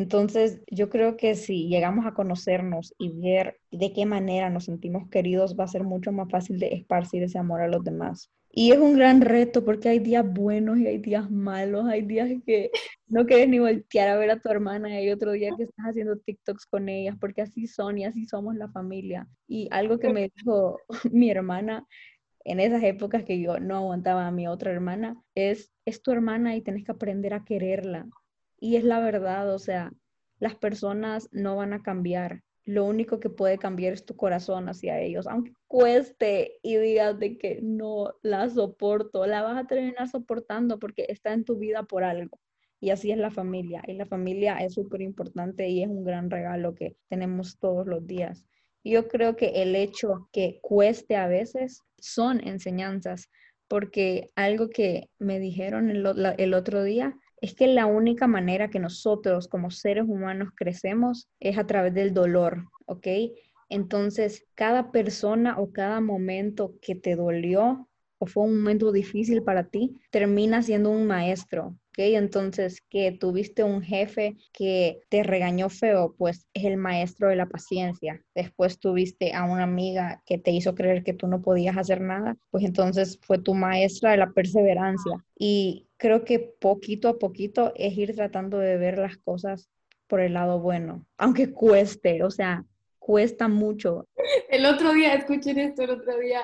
Entonces, 0.00 0.62
yo 0.66 0.88
creo 0.88 1.18
que 1.18 1.34
si 1.34 1.68
llegamos 1.68 2.06
a 2.06 2.14
conocernos 2.14 2.94
y 2.96 3.10
ver 3.10 3.60
de 3.70 3.92
qué 3.92 4.06
manera 4.06 4.48
nos 4.48 4.64
sentimos 4.64 5.10
queridos, 5.10 5.58
va 5.60 5.64
a 5.64 5.68
ser 5.68 5.84
mucho 5.84 6.10
más 6.10 6.30
fácil 6.30 6.58
de 6.58 6.68
esparcir 6.68 7.22
ese 7.22 7.38
amor 7.38 7.60
a 7.60 7.68
los 7.68 7.84
demás. 7.84 8.30
Y 8.50 8.72
es 8.72 8.78
un 8.78 8.96
gran 8.96 9.20
reto 9.20 9.62
porque 9.62 9.90
hay 9.90 9.98
días 9.98 10.24
buenos 10.26 10.78
y 10.78 10.86
hay 10.86 10.96
días 10.96 11.30
malos, 11.30 11.84
hay 11.84 12.00
días 12.00 12.30
que 12.46 12.70
no 13.08 13.26
quieres 13.26 13.50
ni 13.50 13.58
voltear 13.58 14.08
a 14.08 14.16
ver 14.16 14.30
a 14.30 14.40
tu 14.40 14.48
hermana 14.48 14.88
y 14.88 14.94
hay 14.94 15.10
otro 15.10 15.32
día 15.32 15.50
que 15.54 15.64
estás 15.64 15.88
haciendo 15.90 16.16
TikToks 16.16 16.64
con 16.64 16.88
ellas 16.88 17.16
porque 17.20 17.42
así 17.42 17.66
son 17.66 17.98
y 17.98 18.06
así 18.06 18.24
somos 18.24 18.56
la 18.56 18.70
familia. 18.70 19.28
Y 19.46 19.68
algo 19.70 19.98
que 19.98 20.10
me 20.14 20.32
dijo 20.34 20.78
mi 21.12 21.30
hermana 21.30 21.86
en 22.46 22.58
esas 22.58 22.82
épocas 22.84 23.24
que 23.24 23.38
yo 23.38 23.60
no 23.60 23.76
aguantaba 23.76 24.26
a 24.26 24.30
mi 24.30 24.48
otra 24.48 24.72
hermana 24.72 25.22
es, 25.34 25.70
es 25.84 26.00
tu 26.00 26.10
hermana 26.10 26.56
y 26.56 26.62
tienes 26.62 26.86
que 26.86 26.92
aprender 26.92 27.34
a 27.34 27.44
quererla. 27.44 28.08
Y 28.60 28.76
es 28.76 28.84
la 28.84 29.00
verdad, 29.00 29.52
o 29.52 29.58
sea, 29.58 29.92
las 30.38 30.54
personas 30.54 31.28
no 31.32 31.56
van 31.56 31.72
a 31.72 31.82
cambiar, 31.82 32.42
lo 32.64 32.84
único 32.84 33.18
que 33.18 33.30
puede 33.30 33.58
cambiar 33.58 33.94
es 33.94 34.04
tu 34.04 34.14
corazón 34.14 34.68
hacia 34.68 35.00
ellos, 35.00 35.26
aunque 35.26 35.52
cueste 35.66 36.58
y 36.62 36.76
digas 36.76 37.18
de 37.18 37.36
que 37.36 37.58
no 37.62 38.14
la 38.22 38.48
soporto, 38.48 39.26
la 39.26 39.42
vas 39.42 39.58
a 39.58 39.66
terminar 39.66 40.08
soportando 40.08 40.78
porque 40.78 41.06
está 41.08 41.32
en 41.32 41.44
tu 41.44 41.56
vida 41.56 41.82
por 41.82 42.04
algo. 42.04 42.38
Y 42.78 42.90
así 42.90 43.10
es 43.10 43.18
la 43.18 43.30
familia. 43.30 43.82
Y 43.86 43.94
la 43.94 44.06
familia 44.06 44.56
es 44.58 44.74
súper 44.74 45.02
importante 45.02 45.68
y 45.68 45.82
es 45.82 45.88
un 45.88 46.04
gran 46.04 46.30
regalo 46.30 46.74
que 46.74 46.96
tenemos 47.08 47.58
todos 47.58 47.86
los 47.86 48.06
días. 48.06 48.46
Yo 48.84 49.08
creo 49.08 49.36
que 49.36 49.62
el 49.62 49.74
hecho 49.74 50.28
que 50.32 50.60
cueste 50.62 51.16
a 51.16 51.26
veces 51.26 51.82
son 51.98 52.40
enseñanzas, 52.46 53.30
porque 53.68 54.30
algo 54.36 54.70
que 54.70 55.10
me 55.18 55.38
dijeron 55.38 55.90
el, 55.90 56.06
el 56.38 56.54
otro 56.54 56.82
día 56.82 57.16
es 57.40 57.54
que 57.54 57.66
la 57.66 57.86
única 57.86 58.26
manera 58.26 58.70
que 58.70 58.78
nosotros 58.78 59.48
como 59.48 59.70
seres 59.70 60.04
humanos 60.06 60.50
crecemos 60.54 61.28
es 61.40 61.58
a 61.58 61.66
través 61.66 61.94
del 61.94 62.12
dolor, 62.12 62.66
¿ok? 62.86 63.06
Entonces, 63.68 64.44
cada 64.54 64.90
persona 64.90 65.58
o 65.58 65.72
cada 65.72 66.00
momento 66.00 66.74
que 66.82 66.94
te 66.94 67.16
dolió 67.16 67.88
o 68.20 68.26
fue 68.26 68.44
un 68.44 68.58
momento 68.58 68.92
difícil 68.92 69.42
para 69.42 69.64
ti, 69.64 69.98
termina 70.10 70.62
siendo 70.62 70.90
un 70.90 71.06
maestro, 71.06 71.68
¿ok? 71.88 71.98
Entonces, 71.98 72.82
que 72.90 73.12
tuviste 73.12 73.64
un 73.64 73.80
jefe 73.80 74.36
que 74.52 75.00
te 75.08 75.22
regañó 75.22 75.70
feo, 75.70 76.14
pues 76.18 76.46
es 76.52 76.64
el 76.64 76.76
maestro 76.76 77.28
de 77.28 77.36
la 77.36 77.46
paciencia. 77.46 78.22
Después 78.34 78.78
tuviste 78.78 79.32
a 79.32 79.44
una 79.44 79.62
amiga 79.62 80.22
que 80.26 80.36
te 80.36 80.50
hizo 80.50 80.74
creer 80.74 81.02
que 81.02 81.14
tú 81.14 81.28
no 81.28 81.40
podías 81.40 81.78
hacer 81.78 82.02
nada, 82.02 82.36
pues 82.50 82.64
entonces 82.64 83.18
fue 83.22 83.38
tu 83.38 83.54
maestra 83.54 84.10
de 84.10 84.18
la 84.18 84.32
perseverancia. 84.32 85.24
Y 85.38 85.86
creo 86.00 86.24
que 86.24 86.40
poquito 86.40 87.08
a 87.08 87.18
poquito 87.18 87.72
es 87.76 87.96
ir 87.96 88.16
tratando 88.16 88.58
de 88.58 88.78
ver 88.78 88.98
las 88.98 89.18
cosas 89.18 89.68
por 90.08 90.20
el 90.20 90.32
lado 90.32 90.58
bueno, 90.58 91.06
aunque 91.18 91.52
cueste, 91.52 92.24
o 92.24 92.30
sea, 92.30 92.64
cuesta 92.98 93.46
mucho. 93.46 94.08
El 94.48 94.64
otro 94.64 94.92
día, 94.92 95.14
escuchen 95.14 95.58
esto, 95.58 95.82
el 95.82 95.90
otro 95.90 96.18
día 96.18 96.40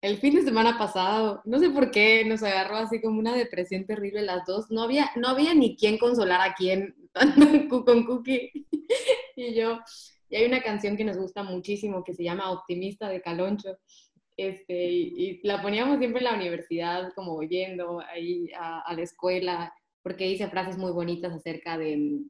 el 0.00 0.18
fin 0.18 0.34
de 0.34 0.42
semana 0.42 0.78
pasado, 0.78 1.42
no 1.44 1.58
sé 1.58 1.70
por 1.70 1.90
qué, 1.90 2.24
nos 2.24 2.42
agarró 2.42 2.76
así 2.76 3.00
como 3.00 3.18
una 3.18 3.34
depresión 3.34 3.86
terrible 3.86 4.22
las 4.22 4.46
dos. 4.46 4.70
No 4.70 4.82
había, 4.82 5.10
no 5.16 5.28
había 5.28 5.54
ni 5.54 5.76
quién 5.76 5.98
consolar 5.98 6.40
a 6.40 6.54
quién, 6.54 6.94
con 7.68 8.04
Cookie 8.04 8.50
y 9.36 9.54
yo. 9.54 9.80
Y 10.28 10.36
hay 10.36 10.46
una 10.46 10.62
canción 10.62 10.96
que 10.96 11.04
nos 11.04 11.16
gusta 11.16 11.42
muchísimo 11.42 12.04
que 12.04 12.14
se 12.14 12.24
llama 12.24 12.50
Optimista 12.50 13.08
de 13.08 13.20
Caloncho. 13.20 13.78
Este, 14.36 14.86
y, 14.90 15.40
la 15.44 15.62
poníamos 15.62 15.98
siempre 15.98 16.18
en 16.20 16.24
la 16.24 16.34
universidad, 16.34 17.12
como 17.14 17.34
oyendo 17.34 18.00
ahí 18.00 18.50
a, 18.58 18.92
la 18.94 19.02
escuela, 19.02 19.72
porque 20.02 20.24
dice 20.24 20.48
frases 20.48 20.76
muy 20.76 20.92
bonitas 20.92 21.32
acerca 21.32 21.78
de, 21.78 22.22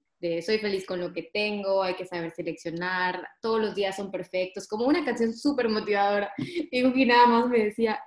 soy 0.42 0.58
feliz 0.58 0.86
con 0.86 1.00
lo 1.00 1.12
que 1.12 1.24
tengo, 1.32 1.82
hay 1.82 1.94
que 1.94 2.06
saber 2.06 2.30
seleccionar, 2.30 3.26
todos 3.40 3.60
los 3.60 3.74
días 3.74 3.96
son 3.96 4.10
perfectos, 4.10 4.66
como 4.66 4.86
una 4.86 5.04
canción 5.04 5.34
súper 5.34 5.68
motivadora. 5.68 6.32
Y 6.38 6.92
que 6.92 7.06
nada 7.06 7.26
más 7.26 7.48
me 7.48 7.64
decía, 7.64 8.00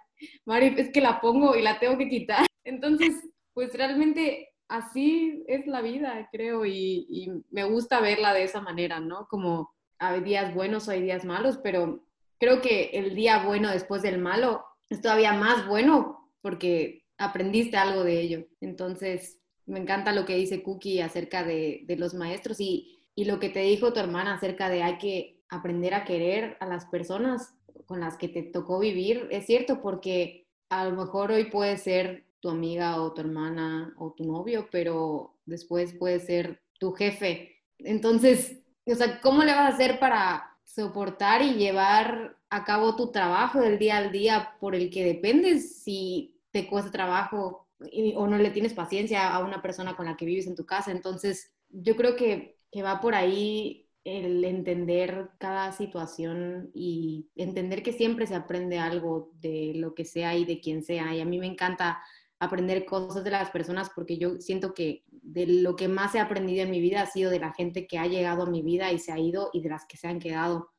Mari, 0.45 0.75
es 0.77 0.91
que 0.91 1.01
la 1.01 1.21
pongo 1.21 1.55
y 1.55 1.61
la 1.61 1.79
tengo 1.79 1.97
que 1.97 2.09
quitar. 2.09 2.45
Entonces, 2.63 3.15
pues 3.53 3.73
realmente 3.73 4.49
así 4.67 5.43
es 5.47 5.67
la 5.67 5.81
vida, 5.81 6.29
creo, 6.31 6.65
y, 6.65 7.05
y 7.09 7.29
me 7.49 7.63
gusta 7.63 7.99
verla 7.99 8.33
de 8.33 8.43
esa 8.43 8.61
manera, 8.61 8.99
¿no? 8.99 9.27
Como 9.27 9.73
hay 9.99 10.21
días 10.21 10.53
buenos 10.53 10.87
hay 10.87 11.01
días 11.01 11.25
malos, 11.25 11.59
pero 11.61 12.03
creo 12.39 12.61
que 12.61 12.91
el 12.93 13.15
día 13.15 13.45
bueno 13.45 13.69
después 13.69 14.01
del 14.01 14.17
malo 14.17 14.65
es 14.89 15.01
todavía 15.01 15.33
más 15.33 15.67
bueno 15.67 16.31
porque 16.41 17.03
aprendiste 17.17 17.77
algo 17.77 18.03
de 18.03 18.21
ello. 18.21 18.45
Entonces, 18.61 19.39
me 19.65 19.79
encanta 19.79 20.13
lo 20.13 20.25
que 20.25 20.35
dice 20.35 20.63
Cookie 20.63 21.01
acerca 21.01 21.43
de, 21.43 21.85
los 21.97 22.13
maestros 22.13 22.59
y, 22.59 22.95
lo 23.15 23.37
que 23.37 23.49
te 23.49 23.59
dijo 23.59 23.91
tu 23.91 23.99
hermana 23.99 24.35
acerca 24.35 24.69
de 24.69 24.81
hay 24.81 24.97
que 24.97 25.43
aprender 25.49 25.93
a 25.93 26.05
querer 26.05 26.55
a 26.61 26.65
las 26.65 26.85
personas 26.85 27.53
con 27.85 27.99
las 27.99 28.15
que 28.15 28.29
te 28.29 28.43
tocó 28.43 28.79
vivir. 28.79 29.27
Es 29.29 29.45
cierto, 29.45 29.81
porque 29.81 30.47
a 30.69 30.85
lo 30.85 30.95
mejor 30.95 31.33
hoy 31.33 31.51
puede 31.51 31.77
ser 31.77 32.23
tu 32.39 32.49
amiga 32.49 33.01
o 33.01 33.13
tu 33.13 33.19
hermana 33.19 33.93
o 33.97 34.13
tu 34.13 34.23
novio, 34.23 34.69
pero 34.71 35.35
después 35.45 35.93
puede 35.95 36.21
ser 36.21 36.61
tu 36.79 36.93
jefe. 36.93 37.57
Entonces, 37.79 38.63
o 38.85 38.95
sea, 38.95 39.19
¿cómo 39.19 39.43
le 39.43 39.51
vas 39.51 39.71
a 39.71 39.75
hacer 39.75 39.99
para 39.99 40.48
soportar 40.69 41.41
y 41.41 41.55
llevar 41.55 42.37
a 42.49 42.63
cabo 42.63 42.95
tu 42.95 43.11
trabajo 43.11 43.59
del 43.59 43.79
día 43.79 43.97
al 43.97 44.11
día 44.11 44.55
por 44.59 44.75
el 44.75 44.91
que 44.91 45.03
dependes 45.03 45.81
si 45.83 46.35
te 46.51 46.67
cuesta 46.67 46.91
trabajo 46.91 47.67
o 48.15 48.27
no 48.27 48.37
le 48.37 48.51
tienes 48.51 48.73
paciencia 48.73 49.33
a 49.33 49.43
una 49.43 49.61
persona 49.61 49.95
con 49.95 50.05
la 50.05 50.15
que 50.15 50.25
vives 50.25 50.47
en 50.47 50.55
tu 50.55 50.65
casa. 50.65 50.91
Entonces, 50.91 51.53
yo 51.69 51.95
creo 51.95 52.15
que, 52.15 52.57
que 52.71 52.83
va 52.83 53.01
por 53.01 53.15
ahí 53.15 53.87
el 54.03 54.43
entender 54.43 55.31
cada 55.39 55.71
situación 55.71 56.69
y 56.73 57.29
entender 57.35 57.81
que 57.81 57.93
siempre 57.93 58.27
se 58.27 58.35
aprende 58.35 58.77
algo 58.79 59.31
de 59.39 59.73
lo 59.75 59.95
que 59.95 60.05
sea 60.05 60.35
y 60.35 60.45
de 60.45 60.59
quien 60.59 60.83
sea. 60.83 61.15
Y 61.15 61.21
a 61.21 61.25
mí 61.25 61.39
me 61.39 61.47
encanta 61.47 62.01
aprender 62.39 62.85
cosas 62.85 63.23
de 63.23 63.31
las 63.31 63.51
personas 63.51 63.91
porque 63.93 64.17
yo 64.17 64.37
siento 64.39 64.73
que 64.73 65.03
de 65.09 65.45
lo 65.45 65.75
que 65.75 65.87
más 65.87 66.15
he 66.15 66.19
aprendido 66.19 66.63
en 66.63 66.71
mi 66.71 66.79
vida 66.79 67.01
ha 67.01 67.05
sido 67.05 67.29
de 67.29 67.39
la 67.39 67.53
gente 67.53 67.85
que 67.85 67.97
ha 67.97 68.07
llegado 68.07 68.43
a 68.43 68.49
mi 68.49 68.61
vida 68.61 68.91
y 68.91 68.99
se 68.99 69.11
ha 69.11 69.19
ido 69.19 69.49
y 69.53 69.61
de 69.61 69.69
las 69.69 69.85
que 69.85 69.97
se 69.97 70.07
han 70.07 70.19
quedado. 70.19 70.71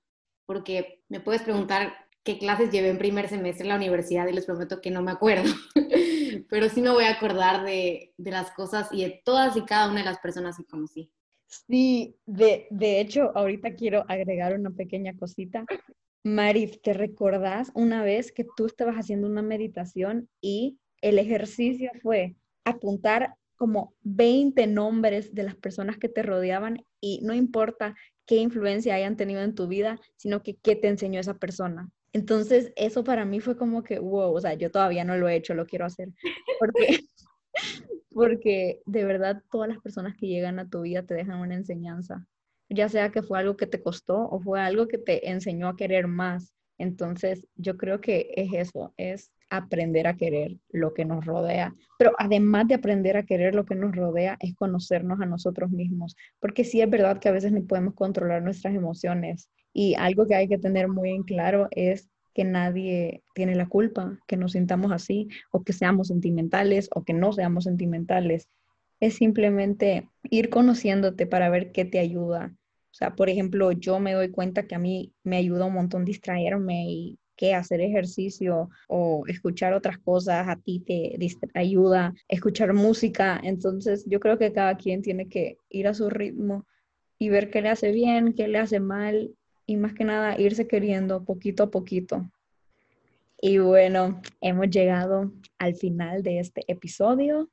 Porque 0.47 1.03
me 1.09 1.21
puedes 1.21 1.43
preguntar 1.43 1.93
qué 2.23 2.39
clases 2.39 2.71
llevé 2.71 2.89
en 2.89 2.99
primer 2.99 3.29
semestre 3.29 3.65
en 3.65 3.69
la 3.69 3.77
universidad 3.77 4.27
y 4.27 4.33
les 4.33 4.47
prometo 4.47 4.81
que 4.81 4.91
no 4.91 5.03
me 5.03 5.13
acuerdo. 5.13 5.53
pero 6.49 6.69
sí 6.69 6.81
me 6.81 6.91
voy 6.91 7.05
a 7.05 7.13
acordar 7.13 7.65
de, 7.65 8.15
de, 8.17 8.31
las 8.31 8.51
cosas 8.53 8.89
y 8.93 9.05
de 9.05 9.23
todas 9.25 9.57
y 9.57 9.65
cada 9.65 9.91
una 9.91 10.01
de 10.01 10.07
las 10.07 10.19
personas 10.19 10.57
que 10.57 10.65
conocí. 10.65 11.11
Sí, 11.47 12.17
de, 12.27 12.69
de 12.71 13.01
hecho, 13.01 13.33
ahorita 13.35 13.75
quiero 13.75 14.05
agregar 14.09 14.59
una 14.59 14.71
pequeña 14.71 15.17
cosita. 15.17 15.65
Marif, 16.23 16.81
¿te 16.83 16.93
recordás 16.93 17.71
una 17.75 18.03
vez 18.03 18.33
que 18.33 18.47
tú 18.57 18.67
estabas 18.67 18.97
haciendo 18.97 19.27
una 19.27 19.43
meditación 19.43 20.29
y 20.41 20.79
el 21.01 21.19
ejercicio 21.19 21.91
fue 22.03 22.37
apuntar 22.65 23.35
como 23.57 23.95
20 24.03 24.67
nombres 24.67 25.35
de 25.35 25.43
las 25.43 25.55
personas 25.55 25.99
que 25.99 26.09
te 26.09 26.23
rodeaban 26.23 26.85
y 27.01 27.21
no 27.23 27.35
importa 27.35 27.95
qué 28.27 28.37
influencia 28.37 28.95
hayan 28.95 29.17
tenido 29.17 29.43
en 29.43 29.55
tu 29.55 29.67
vida, 29.67 30.01
sino 30.17 30.43
que 30.43 30.57
qué 30.57 30.77
te 30.77 30.89
enseñó 30.89 31.21
esa 31.21 31.35
persona. 31.35 31.91
Entonces, 32.13 32.73
eso 32.77 33.05
para 33.05 33.25
mí 33.25 33.41
fue 33.41 33.57
como 33.57 33.83
que, 33.83 33.99
wow, 33.99 34.35
o 34.35 34.41
sea, 34.41 34.55
yo 34.55 34.71
todavía 34.71 35.05
no 35.05 35.17
lo 35.17 35.29
he 35.29 35.37
hecho, 35.37 35.55
lo 35.55 35.67
quiero 35.67 35.85
hacer. 35.85 36.09
Porque, 36.59 37.01
porque 38.11 38.81
de 38.87 39.05
verdad 39.05 39.43
todas 39.51 39.69
las 39.69 39.79
personas 39.81 40.17
que 40.17 40.27
llegan 40.27 40.59
a 40.59 40.69
tu 40.69 40.83
vida 40.83 41.03
te 41.03 41.15
dejan 41.15 41.41
una 41.41 41.55
enseñanza, 41.55 42.27
ya 42.69 42.89
sea 42.89 43.11
que 43.11 43.23
fue 43.23 43.39
algo 43.39 43.57
que 43.57 43.67
te 43.67 43.83
costó 43.83 44.29
o 44.29 44.41
fue 44.41 44.61
algo 44.61 44.89
que 44.89 44.99
te 44.99 45.29
enseñó 45.29 45.69
a 45.69 45.77
querer 45.77 46.07
más. 46.07 46.55
Entonces, 46.79 47.47
yo 47.57 47.77
creo 47.77 48.01
que 48.01 48.33
es 48.37 48.53
eso, 48.55 48.95
es 48.97 49.31
aprender 49.51 50.07
a 50.07 50.17
querer 50.17 50.57
lo 50.71 50.95
que 50.95 51.05
nos 51.05 51.27
rodea. 51.27 51.75
Pero 51.99 52.13
además 52.19 52.69
de 52.69 52.75
aprender 52.75 53.17
a 53.17 53.25
querer 53.25 53.55
lo 53.55 53.67
que 53.67 53.75
nos 53.75 53.95
rodea, 53.95 54.37
es 54.41 54.55
conocernos 54.55 55.21
a 55.21 55.27
nosotros 55.27 55.71
mismos. 55.71 56.17
Porque 56.39 56.65
sí 56.65 56.81
es 56.81 56.89
verdad 56.89 57.19
que 57.19 57.29
a 57.29 57.33
veces 57.33 57.53
no 57.53 57.63
podemos 57.65 57.95
controlar 57.95 58.43
nuestras 58.43 58.75
emociones. 58.75 59.51
Y 59.73 59.95
algo 59.97 60.27
que 60.27 60.37
hay 60.37 60.49
que 60.49 60.59
tener 60.59 60.89
muy 60.89 61.11
en 61.11 61.25
claro 61.25 61.69
es 61.73 62.09
que 62.35 62.45
nadie 62.45 63.23
tiene 63.35 63.55
la 63.55 63.69
culpa 63.69 64.19
que 64.27 64.37
nos 64.37 64.53
sintamos 64.53 64.93
así 64.93 65.29
o 65.51 65.63
que 65.63 65.73
seamos 65.73 66.09
sentimentales 66.09 66.89
o 66.95 67.05
que 67.05 67.13
no 67.13 67.33
seamos 67.33 67.65
sentimentales. 67.65 68.49
Es 69.01 69.15
simplemente 69.15 70.09
ir 70.25 70.51
conociéndote 70.51 71.27
para 71.27 71.51
ver 71.51 71.73
qué 71.73 71.85
te 71.85 71.99
ayuda. 71.99 72.55
O 72.91 72.95
sea, 72.95 73.15
por 73.15 73.31
ejemplo, 73.31 73.73
yo 73.73 74.01
me 74.01 74.13
doy 74.13 74.31
cuenta 74.31 74.67
que 74.67 74.75
a 74.75 74.79
mí 74.79 75.13
me 75.23 75.37
ayuda 75.37 75.65
un 75.65 75.75
montón 75.75 76.05
distraerme 76.05 76.85
y 76.89 77.19
que 77.41 77.55
hacer 77.55 77.81
ejercicio 77.81 78.69
o 78.87 79.25
escuchar 79.27 79.73
otras 79.73 79.97
cosas 79.97 80.47
a 80.47 80.57
ti 80.57 80.81
te, 80.81 81.17
ayuda, 81.55 82.13
escuchar 82.29 82.75
música. 82.75 83.41
Entonces 83.43 84.05
yo 84.07 84.21
creo 84.21 84.37
que 84.37 84.53
cada 84.53 84.77
quien 84.77 85.01
tiene 85.01 85.27
que 85.27 85.57
ir 85.71 85.89
a 85.89 85.95
su 85.95 86.11
ritmo 86.11 86.67
y 87.19 87.31
ver 87.31 87.51
qué 87.51 87.63
le 87.63 87.71
hace 87.71 87.93
bien, 87.93 88.35
qué 88.35 88.47
le 88.47 88.59
hace 88.59 88.79
mal 88.79 89.31
y 89.65 89.79
más 89.79 89.95
que 89.95 90.05
nada 90.05 90.39
irse 90.39 90.69
queriendo 90.69 91.25
poquito 91.25 91.63
a 91.63 91.71
poquito. 91.71 92.31
Y 93.41 93.57
bueno, 93.57 94.21
hemos 94.43 94.69
llegado 94.69 95.33
al 95.57 95.75
final 95.77 96.23
de 96.23 96.41
este 96.41 96.63
episodio. 96.69 97.49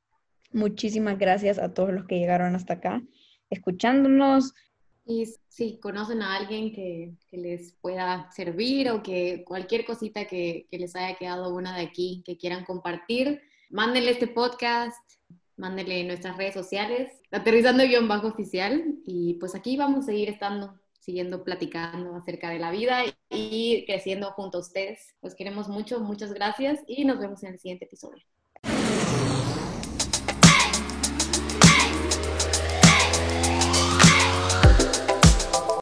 Muchísimas 0.52 1.18
gracias 1.18 1.58
a 1.58 1.72
todos 1.72 1.94
los 1.94 2.04
que 2.04 2.18
llegaron 2.18 2.54
hasta 2.54 2.74
acá 2.74 3.02
escuchándonos. 3.48 4.52
Y 5.10 5.24
si 5.48 5.80
conocen 5.80 6.20
a 6.20 6.36
alguien 6.36 6.70
que, 6.70 7.14
les 7.32 7.72
pueda 7.80 8.30
servir 8.30 8.90
o 8.90 9.02
que 9.02 9.42
cualquier 9.46 9.86
cosita 9.86 10.26
que, 10.26 10.68
les 10.70 10.94
haya 10.94 11.16
quedado 11.16 11.50
buena 11.50 11.74
de 11.74 11.82
aquí, 11.82 12.22
que 12.26 12.36
quieran 12.36 12.66
compartir, 12.66 13.40
mándenle 13.70 14.10
este 14.10 14.26
podcast, 14.26 15.00
mándenle 15.56 16.00
en 16.00 16.08
nuestras 16.08 16.36
redes 16.36 16.52
sociales, 16.52 17.10
aterrizando-oficial. 17.30 18.98
Y 19.06 19.34
pues 19.40 19.54
aquí 19.54 19.78
vamos 19.78 20.00
a 20.00 20.08
seguir 20.08 20.28
estando, 20.28 20.78
siguiendo 21.00 21.42
platicando 21.42 22.14
acerca 22.14 22.50
de 22.50 22.58
la 22.58 22.70
vida 22.70 23.02
y 23.30 23.86
creciendo 23.86 24.32
junto 24.32 24.58
a 24.58 24.60
ustedes. 24.60 25.14
Los 25.22 25.34
queremos 25.34 25.68
mucho, 25.68 26.00
muchas 26.00 26.34
gracias 26.34 26.80
y 26.86 27.06
nos 27.06 27.18
vemos 27.18 27.42
en 27.44 27.54
el 27.54 27.58
siguiente 27.58 27.86
episodio. 27.86 28.22